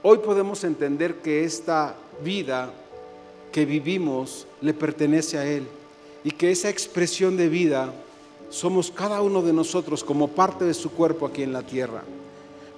[0.03, 2.71] Hoy podemos entender que esta vida
[3.51, 5.67] que vivimos le pertenece a Él
[6.23, 7.93] y que esa expresión de vida
[8.51, 12.03] somos cada uno de nosotros como parte de su cuerpo aquí en la tierra.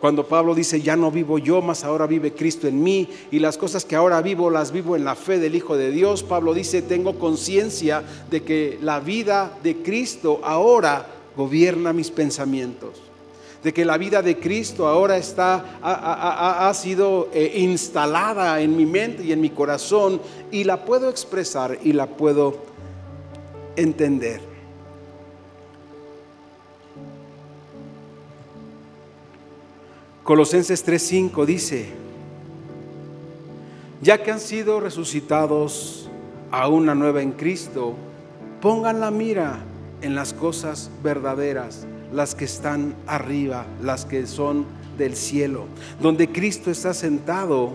[0.01, 3.59] Cuando Pablo dice, ya no vivo yo, mas ahora vive Cristo en mí, y las
[3.59, 6.83] cosas que ahora vivo las vivo en la fe del Hijo de Dios, Pablo dice,
[6.83, 11.07] tengo conciencia de que la vida de Cristo ahora
[11.37, 13.01] gobierna mis pensamientos,
[13.65, 19.25] de que la vida de Cristo ahora está, ha, sido eh, instalada en mi mente
[19.25, 20.21] y en mi corazón,
[20.53, 22.57] y la puedo expresar y la puedo
[23.75, 24.48] entender.
[30.29, 31.87] Colosenses 3:5 dice,
[34.03, 36.11] ya que han sido resucitados
[36.51, 37.95] a una nueva en Cristo,
[38.61, 39.61] pongan la mira
[40.03, 44.67] en las cosas verdaderas, las que están arriba, las que son
[44.99, 45.65] del cielo,
[45.99, 47.73] donde Cristo está sentado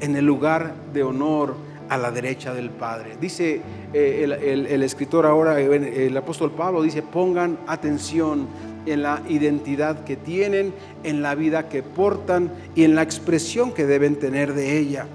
[0.00, 1.56] en el lugar de honor
[1.90, 3.18] a la derecha del Padre.
[3.20, 3.60] Dice
[3.92, 8.48] eh, el, escritor ahora, el apóstol Pablo, dice, pongan atención
[8.86, 13.86] en la identidad que tienen, en la vida que portan y en la expresión que
[13.86, 15.06] deben tener de ella.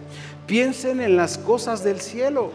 [0.46, 2.52] Piensen en las cosas del cielo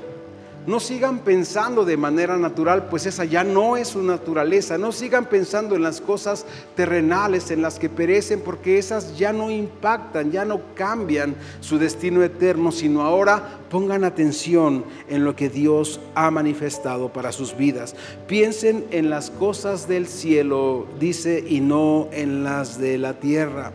[0.67, 4.79] no sigan pensando de manera natural, pues esa ya no es su naturaleza.
[4.79, 6.47] No sigan pensando en las cosas
[6.77, 12.23] terrenales, en las que perecen, porque esas ya no impactan, ya no cambian su destino
[12.23, 17.97] eterno, sino ahora pongan atención en lo que Dios ha manifestado para sus vidas.
[18.29, 23.73] Piensen en las cosas del cielo, dice, y no en las de la tierra.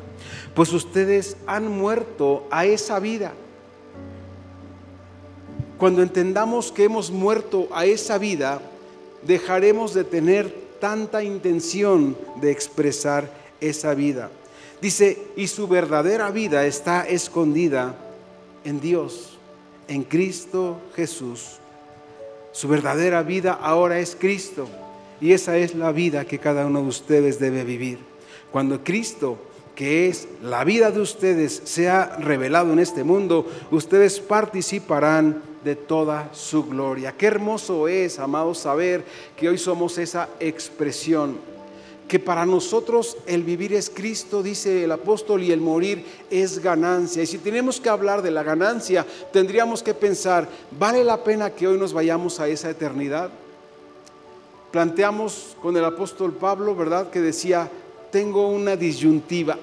[0.54, 3.34] Pues ustedes han muerto a esa vida
[5.78, 8.62] cuando entendamos que hemos muerto a esa vida,
[9.24, 14.30] dejaremos de tener tanta intención de expresar esa vida.
[14.82, 17.96] Dice, y su verdadera vida está escondida
[18.64, 19.38] en Dios,
[19.88, 21.58] en Cristo Jesús.
[22.52, 24.68] Su verdadera vida ahora es Cristo.
[25.20, 27.98] Y esa es la vida que cada uno de ustedes debe vivir.
[28.52, 29.38] Cuando Cristo,
[29.76, 36.30] que es la vida de ustedes, sea revelado en este mundo, ustedes participarán de toda
[36.34, 37.12] su gloria.
[37.18, 39.04] Qué hermoso es, amados, saber
[39.36, 41.38] que hoy somos esa expresión.
[42.08, 47.22] Que para nosotros el vivir es Cristo, dice el apóstol, y el morir es ganancia.
[47.22, 50.48] Y si tenemos que hablar de la ganancia, tendríamos que pensar,
[50.80, 53.30] ¿vale la pena que hoy nos vayamos a esa eternidad?
[54.72, 57.10] Planteamos con el apóstol Pablo, ¿verdad?
[57.10, 57.70] Que decía,
[58.10, 59.60] tengo una disyuntiva,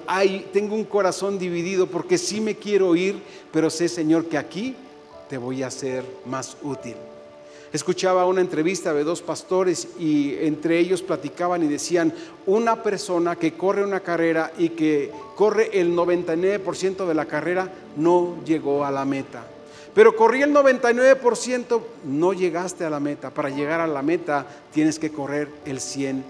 [0.53, 3.19] tengo un corazón dividido porque sí me quiero ir,
[3.51, 4.75] pero sé, Señor, que aquí
[5.29, 6.95] te voy a ser más útil.
[7.73, 12.13] Escuchaba una entrevista de dos pastores y entre ellos platicaban y decían,
[12.45, 18.37] una persona que corre una carrera y que corre el 99% de la carrera no
[18.45, 19.45] llegó a la meta.
[19.93, 23.29] Pero corrí el 99%, no llegaste a la meta.
[23.29, 26.21] Para llegar a la meta tienes que correr el 100%.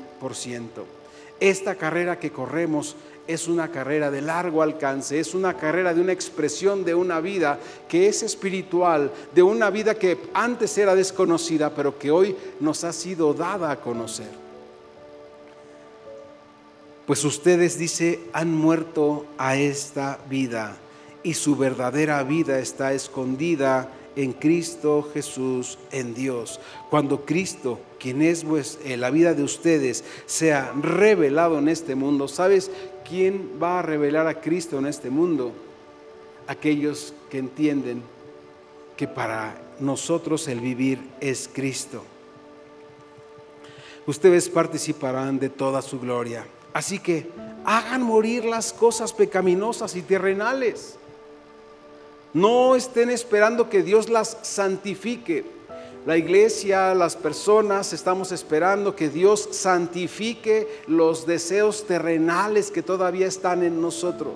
[1.40, 2.96] Esta carrera que corremos
[3.28, 7.60] es una carrera de largo alcance, es una carrera de una expresión de una vida
[7.88, 12.94] que es espiritual, de una vida que antes era desconocida, pero que hoy nos ha
[12.94, 14.30] sido dada a conocer.
[17.06, 20.76] Pues ustedes, dice, han muerto a esta vida
[21.22, 26.60] y su verdadera vida está escondida en Cristo Jesús, en Dios.
[26.90, 32.72] Cuando Cristo, quien es pues, la vida de ustedes, sea revelado en este mundo, ¿sabes
[33.08, 35.54] quién va a revelar a Cristo en este mundo?
[36.48, 38.04] Aquellos que entienden
[38.98, 42.04] que para nosotros el vivir es Cristo.
[44.06, 46.46] Ustedes participarán de toda su gloria.
[46.74, 47.30] Así que
[47.64, 50.98] hagan morir las cosas pecaminosas y terrenales
[52.36, 55.46] no estén esperando que Dios las santifique.
[56.06, 63.64] La iglesia, las personas, estamos esperando que Dios santifique los deseos terrenales que todavía están
[63.64, 64.34] en nosotros.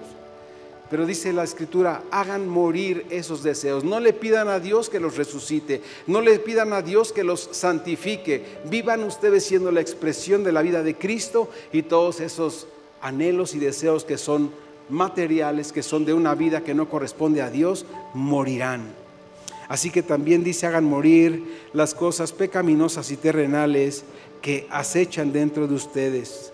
[0.90, 3.84] Pero dice la escritura, hagan morir esos deseos.
[3.84, 5.84] No le pidan a Dios que los resucite.
[6.08, 8.44] No le pidan a Dios que los santifique.
[8.66, 12.66] Vivan ustedes siendo la expresión de la vida de Cristo y todos esos
[13.00, 14.52] anhelos y deseos que son
[14.90, 19.09] materiales que son de una vida que no corresponde a Dios, morirán.
[19.70, 24.04] Así que también dice, hagan morir las cosas pecaminosas y terrenales
[24.42, 26.52] que acechan dentro de ustedes.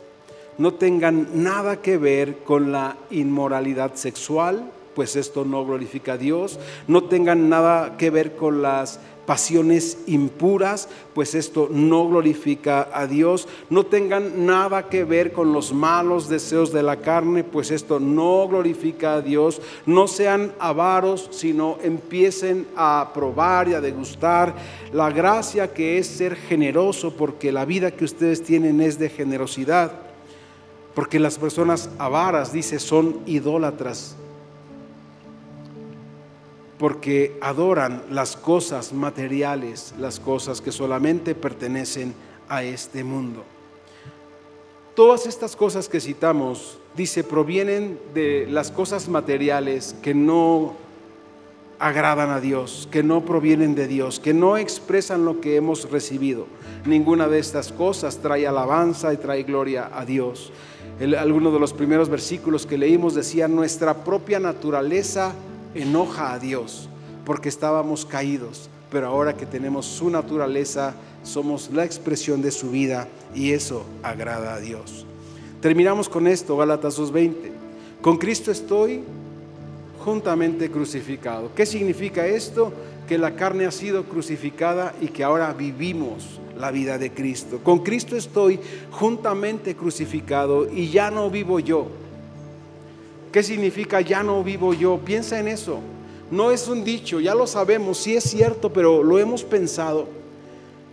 [0.57, 6.57] No tengan nada que ver con la inmoralidad sexual, pues esto no glorifica a Dios.
[6.87, 13.47] No tengan nada que ver con las pasiones impuras, pues esto no glorifica a Dios.
[13.69, 18.47] No tengan nada que ver con los malos deseos de la carne, pues esto no
[18.47, 19.61] glorifica a Dios.
[19.85, 24.55] No sean avaros, sino empiecen a probar y a degustar
[24.93, 29.91] la gracia que es ser generoso, porque la vida que ustedes tienen es de generosidad.
[30.93, 34.15] Porque las personas avaras, dice, son idólatras
[36.77, 42.13] porque adoran las cosas materiales, las cosas que solamente pertenecen
[42.49, 43.43] a este mundo.
[44.93, 50.75] Todas estas cosas que citamos, dice, provienen de las cosas materiales que no
[51.79, 56.47] agradan a Dios, que no provienen de Dios, que no expresan lo que hemos recibido.
[56.85, 60.51] Ninguna de estas cosas trae alabanza y trae gloria a Dios.
[61.17, 65.33] alguno de los primeros versículos que leímos decía, nuestra propia naturaleza
[65.75, 66.89] enoja a Dios.
[67.25, 73.07] porque estábamos caídos, pero ahora que tenemos su naturaleza, somos la expresión de su vida
[73.33, 75.05] y eso agrada a Dios.
[75.59, 77.33] Terminamos con esto, Gálatas 2.20.
[78.01, 79.01] Con Cristo estoy
[80.03, 81.49] juntamente crucificado.
[81.55, 82.71] ¿Qué significa esto?
[83.07, 87.59] Que la carne ha sido crucificada y que ahora vivimos la vida de Cristo.
[87.63, 88.59] Con Cristo estoy
[88.91, 91.87] juntamente crucificado y ya no vivo yo.
[93.35, 94.97] ¿Qué significa ya no vivo yo?
[94.97, 95.79] Piensa en eso.
[96.31, 100.07] No es un dicho, ya lo sabemos, sí es cierto, pero lo hemos pensado.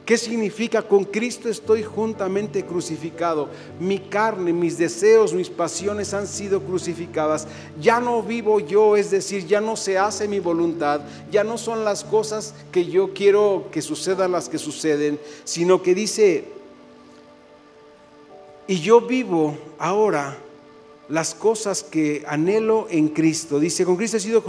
[0.04, 0.82] ¿Qué significa?
[0.82, 3.48] Con Cristo estoy juntamente crucificado.
[3.78, 7.46] Mi carne, mis deseos, mis pasiones han sido crucificadas.
[7.80, 11.02] Ya no vivo yo, es decir, ya no se hace mi voluntad.
[11.30, 15.94] Ya no son las cosas que yo quiero que sucedan las que suceden, sino que
[15.94, 16.46] dice,
[18.66, 20.41] y yo vivo ahora
[21.12, 23.60] las cosas que anhelo en Cristo.
[23.60, 24.42] Dice, con Cristo he sido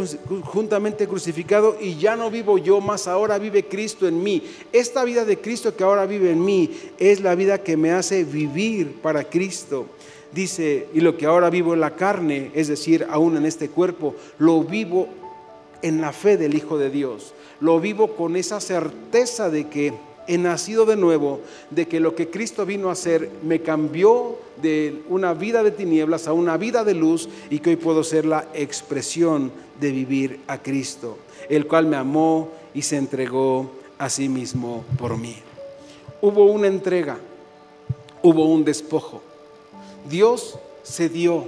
[0.46, 4.42] juntamente crucificado y ya no vivo yo, más ahora vive Cristo en mí.
[4.72, 8.24] Esta vida de Cristo que ahora vive en mí es la vida que me hace
[8.24, 9.88] vivir para Cristo.
[10.32, 14.16] Dice, y lo que ahora vivo en la carne, es decir, aún en este cuerpo,
[14.38, 15.10] lo vivo
[15.82, 17.34] en la fe del Hijo de Dios.
[17.60, 19.92] Lo vivo con esa certeza de que
[20.28, 25.04] he nacido de nuevo, de que lo que Cristo vino a hacer me cambió de
[25.10, 28.48] una vida de tinieblas a una vida de luz y que hoy puedo ser la
[28.54, 31.18] expresión de vivir a Cristo,
[31.50, 35.36] el cual me amó y se entregó a sí mismo por mí.
[36.22, 37.18] Hubo una entrega,
[38.22, 39.22] hubo un despojo.
[40.10, 41.46] Dios se dio,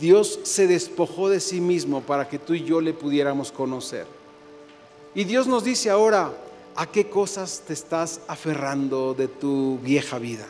[0.00, 4.06] Dios se despojó de sí mismo para que tú y yo le pudiéramos conocer.
[5.14, 6.32] Y Dios nos dice ahora,
[6.74, 10.46] ¿A qué cosas te estás aferrando de tu vieja vida?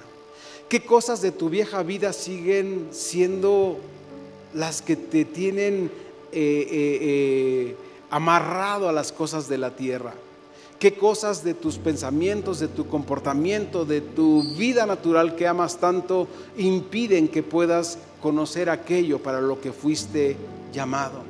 [0.68, 3.79] ¿Qué cosas de tu vieja vida siguen siendo
[4.55, 5.91] las que te tienen
[6.31, 7.77] eh, eh, eh,
[8.09, 10.14] amarrado a las cosas de la tierra?
[10.79, 16.29] ¿Qué cosas de tus pensamientos, de tu comportamiento, de tu vida natural que amas tanto
[16.57, 20.37] impiden que puedas conocer aquello para lo que fuiste
[20.73, 21.23] llamado?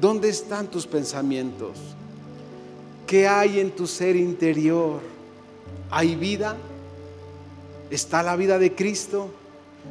[0.00, 1.78] ¿Dónde están tus pensamientos?
[3.06, 5.00] ¿Qué hay en tu ser interior?
[5.90, 6.56] ¿Hay vida?
[7.90, 9.28] ¿Está la vida de Cristo?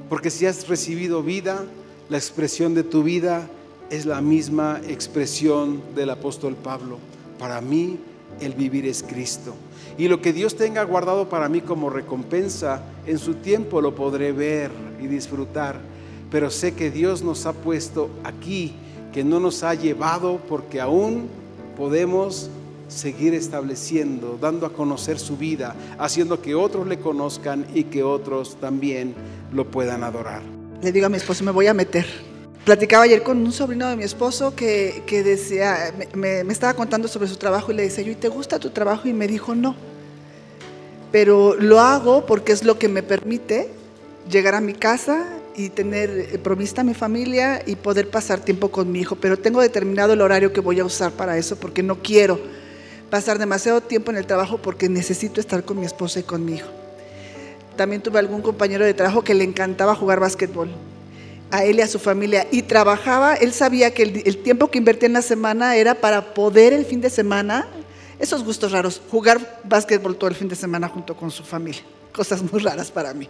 [0.10, 1.64] Porque si has recibido vida,
[2.10, 3.48] la expresión de tu vida
[3.92, 6.98] es la misma expresión del apóstol Pablo.
[7.38, 8.00] Para mí
[8.40, 9.54] el vivir es Cristo.
[9.98, 14.32] Y lo que Dios tenga guardado para mí como recompensa, en su tiempo lo podré
[14.32, 15.80] ver y disfrutar.
[16.32, 18.74] Pero sé que Dios nos ha puesto aquí,
[19.14, 21.28] que no nos ha llevado porque aún
[21.78, 22.50] podemos
[22.94, 28.58] seguir estableciendo, dando a conocer su vida, haciendo que otros le conozcan y que otros
[28.60, 29.14] también
[29.52, 30.42] lo puedan adorar.
[30.82, 32.06] Le digo a mi esposo, me voy a meter.
[32.66, 37.28] Platicaba ayer con un sobrino de mi esposo que, que decía, me, estaba contando sobre
[37.28, 39.08] su trabajo y le decía yo, ¿y te gusta tu trabajo?
[39.08, 39.76] Y me dijo, no.
[41.12, 43.70] Pero lo hago porque es lo que me permite
[44.30, 45.26] llegar a mi casa
[45.56, 49.16] y tener eh, provista a mi familia y poder pasar tiempo con mi hijo.
[49.18, 52.40] Pero tengo determinado el horario que voy a usar para eso porque no quiero
[53.14, 56.56] pasar demasiado tiempo en el trabajo porque necesito estar con mi esposa y con mi
[56.56, 56.70] hijo.
[57.78, 60.72] También tuve algún compañero de trabajo que le encantaba jugar básquetbol,
[61.52, 65.06] a él y a su familia, y trabajaba, él sabía que el, tiempo que invertía
[65.06, 67.68] en la semana era para poder el fin de semana,
[68.18, 71.84] esos gustos raros, jugar básquetbol todo el fin de semana junto con su familia,
[72.16, 73.30] cosas muy raras para mí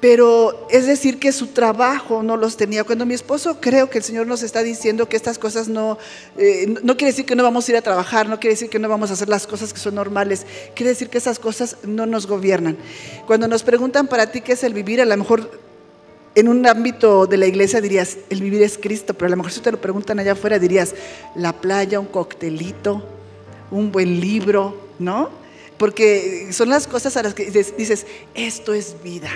[0.00, 2.84] pero es decir que su trabajo no los tenía.
[2.84, 5.98] Cuando mi esposo creo que el Señor nos está diciendo que estas cosas no,
[6.38, 8.78] eh, no quiere decir que no vamos a ir a trabajar, no quiere decir que
[8.78, 12.06] no vamos a hacer las cosas que son normales, quiere decir que esas cosas no
[12.06, 12.78] nos gobiernan.
[13.26, 15.50] Cuando nos preguntan para ti qué es el vivir, a lo mejor
[16.34, 19.52] en un ámbito de la iglesia dirías, el vivir es Cristo, pero a lo mejor
[19.52, 20.94] si te lo preguntan allá afuera dirías,
[21.34, 23.04] la playa, un coctelito,
[23.70, 25.28] un buen libro, ¿no?
[25.76, 29.30] Porque son las cosas a las que dices, esto es vida.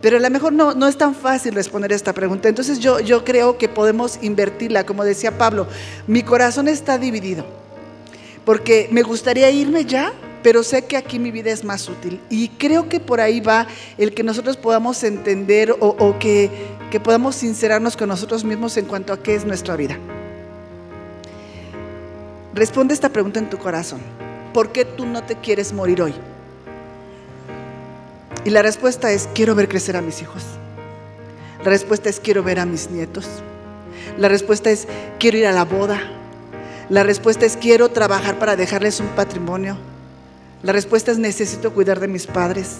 [0.00, 2.48] Pero a lo mejor no, no es tan fácil responder esta pregunta.
[2.48, 5.66] Entonces yo, yo creo que podemos invertirla, como decía Pablo,
[6.06, 7.44] mi corazón está dividido,
[8.44, 12.20] porque me gustaría irme ya, pero sé que aquí mi vida es más útil.
[12.30, 13.66] Y creo que por ahí va
[13.98, 16.50] el que nosotros podamos entender o, que,
[16.90, 19.98] que podamos sincerarnos con nosotros mismos en cuanto a qué es nuestra vida.
[22.54, 24.00] Responde esta pregunta en tu corazón.
[24.54, 26.14] ¿Por qué tú no te quieres morir hoy?
[28.44, 30.42] Y la respuesta es, quiero ver crecer a mis hijos.
[31.62, 33.28] La respuesta es, quiero ver a mis nietos.
[34.16, 34.88] La respuesta es,
[35.18, 36.00] quiero ir a la boda.
[36.88, 39.76] La respuesta es, quiero trabajar para dejarles un patrimonio.
[40.62, 42.78] La respuesta es, necesito cuidar de mis padres.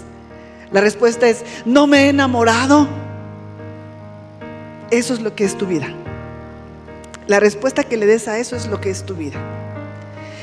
[0.73, 2.89] La respuesta es, no me he enamorado.
[4.91, 5.89] Eso es lo que es tu vida.
[7.27, 9.39] la respuesta que le des a eso es lo que es tu vida.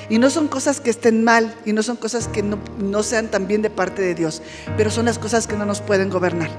[0.10, 3.28] Y no son cosas que estén mal y no son cosas que no, no sean
[3.28, 4.41] también de parte de Dios,
[4.78, 6.49] pero son las cosas que no nos pueden gobernar.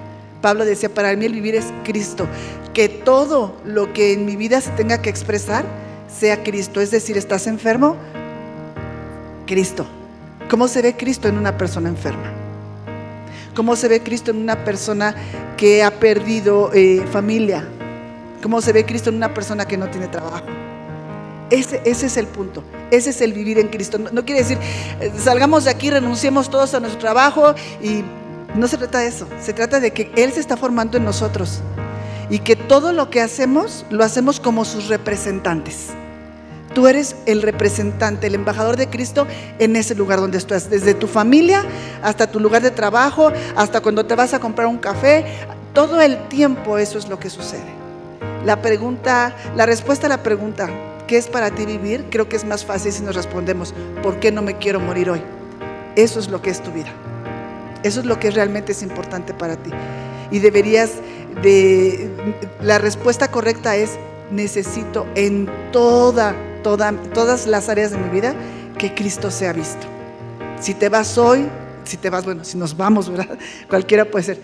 [0.43, 2.27] Pablo decía, para mí el vivir es Cristo,
[2.75, 5.65] que todo lo que en mi vida se tenga que expresar
[6.09, 6.81] sea Cristo.
[6.81, 7.97] Es decir, ¿estás enfermo?
[9.47, 9.87] Cristo.
[10.49, 12.33] ¿Cómo se ve Cristo en una persona enferma?
[13.55, 15.15] ¿Cómo se ve Cristo en una persona
[15.57, 17.67] que ha perdido eh, familia?
[18.43, 20.47] ¿Cómo se ve Cristo en una persona que no tiene trabajo?
[21.51, 22.63] Ese, ese, es el punto.
[22.91, 23.99] Ese es el vivir en Cristo.
[23.99, 24.59] No, quiere decir,
[25.01, 28.03] eh, salgamos de aquí, renunciemos todos a nuestro trabajo y
[28.55, 29.27] no se trata de eso.
[29.41, 31.61] Se trata de que Él se está formando en nosotros
[32.31, 35.89] y que todo lo que hacemos lo hacemos como sus representantes.
[36.75, 39.27] Tú eres el representante, el embajador de Cristo
[39.59, 41.65] en ese lugar donde estás, desde tu familia
[42.03, 45.25] hasta tu lugar de trabajo, hasta cuando te vas a comprar un café,
[45.73, 47.79] todo el tiempo eso es lo que sucede.
[48.45, 50.69] La pregunta, la respuesta a la pregunta,
[51.09, 52.05] ¿qué es para ti vivir?
[52.11, 55.23] Creo que es más fácil si nos respondemos, ¿por qué no me quiero morir hoy?
[55.97, 56.93] Eso es lo que es tu vida.
[57.83, 59.71] Eso es lo que realmente es importante para ti.
[60.31, 60.93] Y deberías
[61.43, 62.09] de
[62.63, 63.99] la respuesta correcta es
[64.31, 68.35] necesito en toda, toda, todas las áreas de mi vida
[68.79, 69.87] que Cristo sea visto.
[70.61, 71.49] Si te vas hoy,
[71.85, 73.39] si te vas, bueno, si nos vamos, ¿verdad?
[73.69, 74.43] Cualquiera puede ser.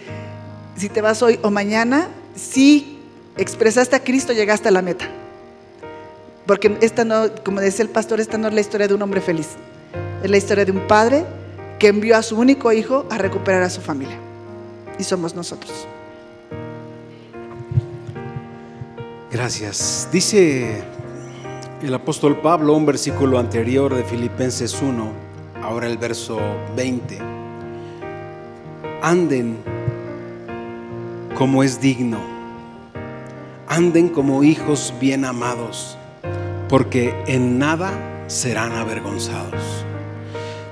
[0.76, 2.98] Si te vas hoy o mañana, si
[3.36, 5.08] expresaste a Cristo, llegaste a la meta.
[6.46, 9.20] Porque esta no, como decía el pastor, esta no es la historia de un hombre
[9.20, 9.50] feliz.
[10.22, 11.24] Es la historia de un padre
[11.78, 14.16] que envió a su único hijo a recuperar a su familia.
[14.98, 15.86] Y somos nosotros.
[19.30, 20.08] Gracias.
[20.12, 20.82] Dice
[21.82, 25.12] el apóstol Pablo, un versículo anterior de Filipenses 1,
[25.62, 26.38] ahora el verso
[26.76, 27.18] 20.
[29.02, 29.58] Anden
[31.34, 32.18] como es digno.
[33.66, 35.98] Anden como hijos bien amados,
[36.68, 37.92] porque en nada
[38.26, 39.84] serán avergonzados.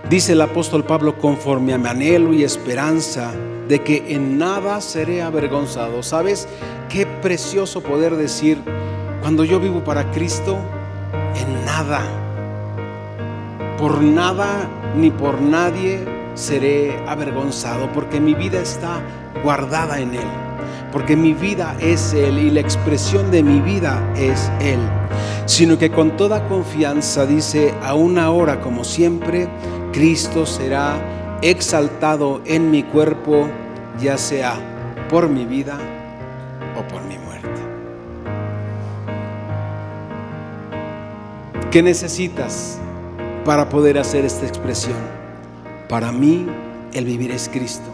[0.09, 3.33] Dice el apóstol Pablo, conforme a mi anhelo y esperanza
[3.69, 6.03] de que en nada seré avergonzado.
[6.03, 6.49] ¿Sabes
[6.89, 8.59] qué precioso poder decir,
[9.21, 10.59] cuando yo vivo para Cristo,
[11.35, 12.03] en nada,
[13.79, 16.01] por nada ni por nadie
[16.35, 19.01] seré avergonzado, porque mi vida está
[19.43, 20.27] guardada en Él,
[20.93, 24.79] porque mi vida es Él y la expresión de mi vida es Él,
[25.47, 29.49] sino que con toda confianza dice, aún ahora como siempre,
[29.93, 33.49] Cristo será exaltado en mi cuerpo,
[34.01, 34.55] ya sea
[35.09, 35.79] por mi vida
[36.79, 37.49] o por mi muerte.
[41.71, 42.79] ¿Qué necesitas
[43.47, 44.99] para poder hacer esta expresión?
[45.89, 46.47] Para mí,
[46.93, 47.89] el vivir es Cristo.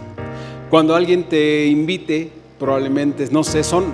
[0.69, 3.87] Cuando alguien te invite, probablemente, no sé, son,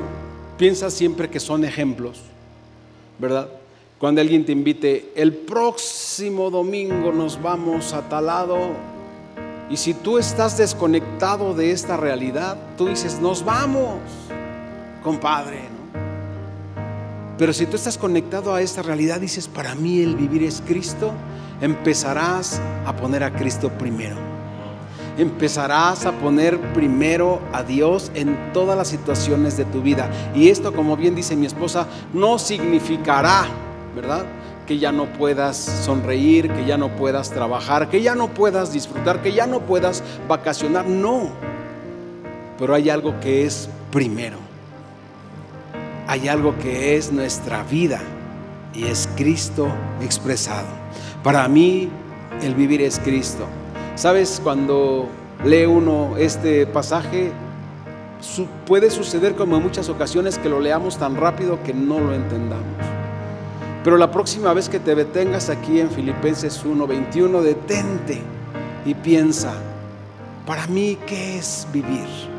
[0.57, 2.21] piensa siempre que son ejemplos,
[3.19, 3.49] ¿verdad?
[3.99, 8.73] Cuando alguien te invite, el próximo domingo nos vamos a talado
[9.71, 13.99] y si tú estás desconectado de esta realidad, tú dices, nos vamos,
[15.03, 15.61] compadre.
[17.39, 21.13] Pero si tú estás conectado a esta realidad, dices, para mí el vivir es Cristo,
[21.61, 24.34] empezarás a poner a Cristo primero.
[25.17, 30.11] Empezarás a poner primero a Dios en todas las situaciones de tu vida.
[30.35, 33.47] Y esto, como bien dice mi esposa, no significará,
[33.95, 34.25] ¿verdad?
[34.67, 39.23] que ya no puedas sonreír, que ya no puedas trabajar, que ya no puedas disfrutar,
[39.23, 40.87] que ya no puedas vacacionar.
[40.87, 41.31] No.
[42.59, 44.39] Pero hay algo que es primero.
[46.07, 48.01] Hay algo que es nuestra vida
[48.75, 49.69] y es Cristo
[50.03, 50.67] expresado.
[51.23, 51.89] Para mí
[52.43, 53.47] el vivir es Cristo.
[53.97, 54.41] ¿Sabes?
[54.43, 55.09] Cuando
[55.45, 57.31] lee uno este pasaje,
[58.67, 62.65] puede suceder como en muchas ocasiones que lo leamos tan rápido que no lo entendamos.
[63.85, 68.21] Pero la próxima vez que te detengas aquí en Filipenses 1:21, detente
[68.85, 69.53] y piensa,
[70.45, 72.35] para mí, ¿qué es vivir?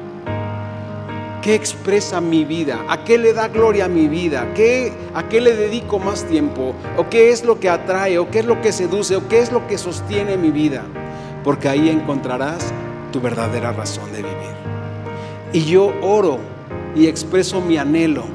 [1.41, 2.83] ¿Qué expresa mi vida?
[2.89, 4.51] ¿A qué le da gloria a mi vida?
[4.55, 6.73] ¿Qué, ¿A qué le dedico más tiempo?
[6.97, 8.17] ¿O qué es lo que atrae?
[8.17, 9.15] ¿O qué es lo que seduce?
[9.15, 10.83] ¿O qué es lo que sostiene mi vida?
[11.45, 12.73] Porque ahí encontrarás
[13.13, 14.55] tu verdadera razón de vivir.
[15.53, 16.39] Y yo oro
[16.95, 18.25] y expreso mi anhelo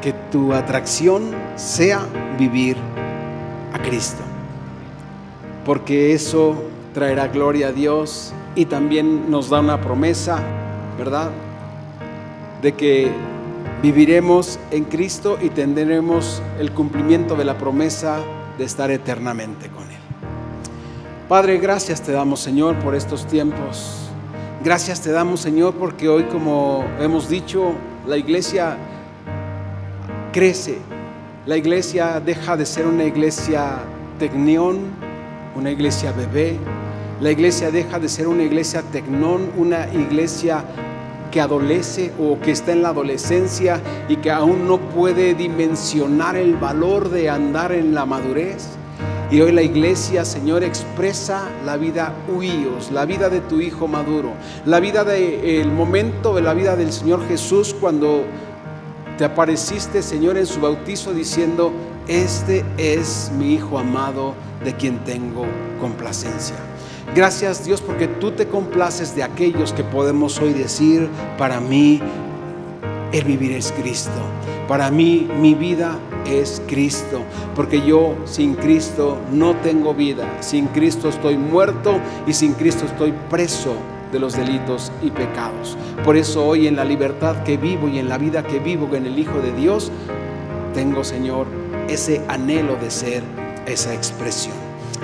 [0.00, 2.06] que tu atracción sea
[2.38, 2.76] vivir
[3.72, 4.22] a Cristo.
[5.64, 6.62] Porque eso
[6.94, 10.38] traerá gloria a Dios y también nos da una promesa,
[10.96, 11.30] ¿verdad?
[12.62, 13.10] De que
[13.82, 18.18] viviremos en Cristo y tendremos el cumplimiento de la promesa
[18.58, 19.95] de estar eternamente con Él.
[21.28, 23.96] Padre, gracias te damos, Señor, por estos tiempos.
[24.62, 27.72] Gracias te damos, Señor, porque hoy, como hemos dicho,
[28.06, 28.76] la iglesia
[30.32, 30.78] crece
[31.46, 33.78] La iglesia deja de ser una iglesia
[34.20, 34.78] tecnión,
[35.56, 36.58] una iglesia bebé.
[37.20, 40.62] La iglesia deja de ser una iglesia tecnón, una iglesia
[41.32, 46.54] que adolece o que está en la adolescencia y que aún no puede dimensionar el
[46.54, 48.76] valor de andar en la madurez.
[49.28, 54.30] Y hoy la iglesia, Señor, expresa la vida huíos, la vida de tu Hijo maduro,
[54.64, 58.24] la vida del momento de la vida del Señor Jesús cuando
[59.18, 61.72] te apareciste, Señor, en su bautizo diciendo,
[62.06, 65.44] este es mi Hijo amado de quien tengo
[65.80, 66.54] complacencia.
[67.14, 72.00] Gracias Dios porque tú te complaces de aquellos que podemos hoy decir, para mí
[73.12, 74.10] el vivir es Cristo.
[74.68, 77.22] Para mí mi vida es Cristo,
[77.54, 80.38] porque yo sin Cristo no tengo vida.
[80.40, 83.74] Sin Cristo estoy muerto y sin Cristo estoy preso
[84.12, 85.76] de los delitos y pecados.
[86.04, 89.06] Por eso hoy en la libertad que vivo y en la vida que vivo en
[89.06, 89.90] el Hijo de Dios,
[90.74, 91.46] tengo, Señor,
[91.88, 93.22] ese anhelo de ser
[93.66, 94.54] esa expresión.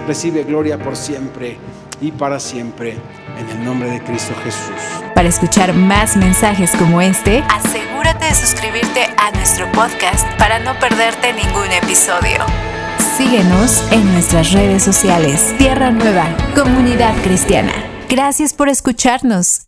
[0.07, 1.57] Recibe gloria por siempre
[2.01, 2.97] y para siempre
[3.39, 5.05] en el nombre de Cristo Jesús.
[5.15, 11.33] Para escuchar más mensajes como este, asegúrate de suscribirte a nuestro podcast para no perderte
[11.33, 12.45] ningún episodio.
[13.17, 15.55] Síguenos en nuestras redes sociales.
[15.59, 17.73] Tierra Nueva, Comunidad Cristiana.
[18.09, 19.67] Gracias por escucharnos.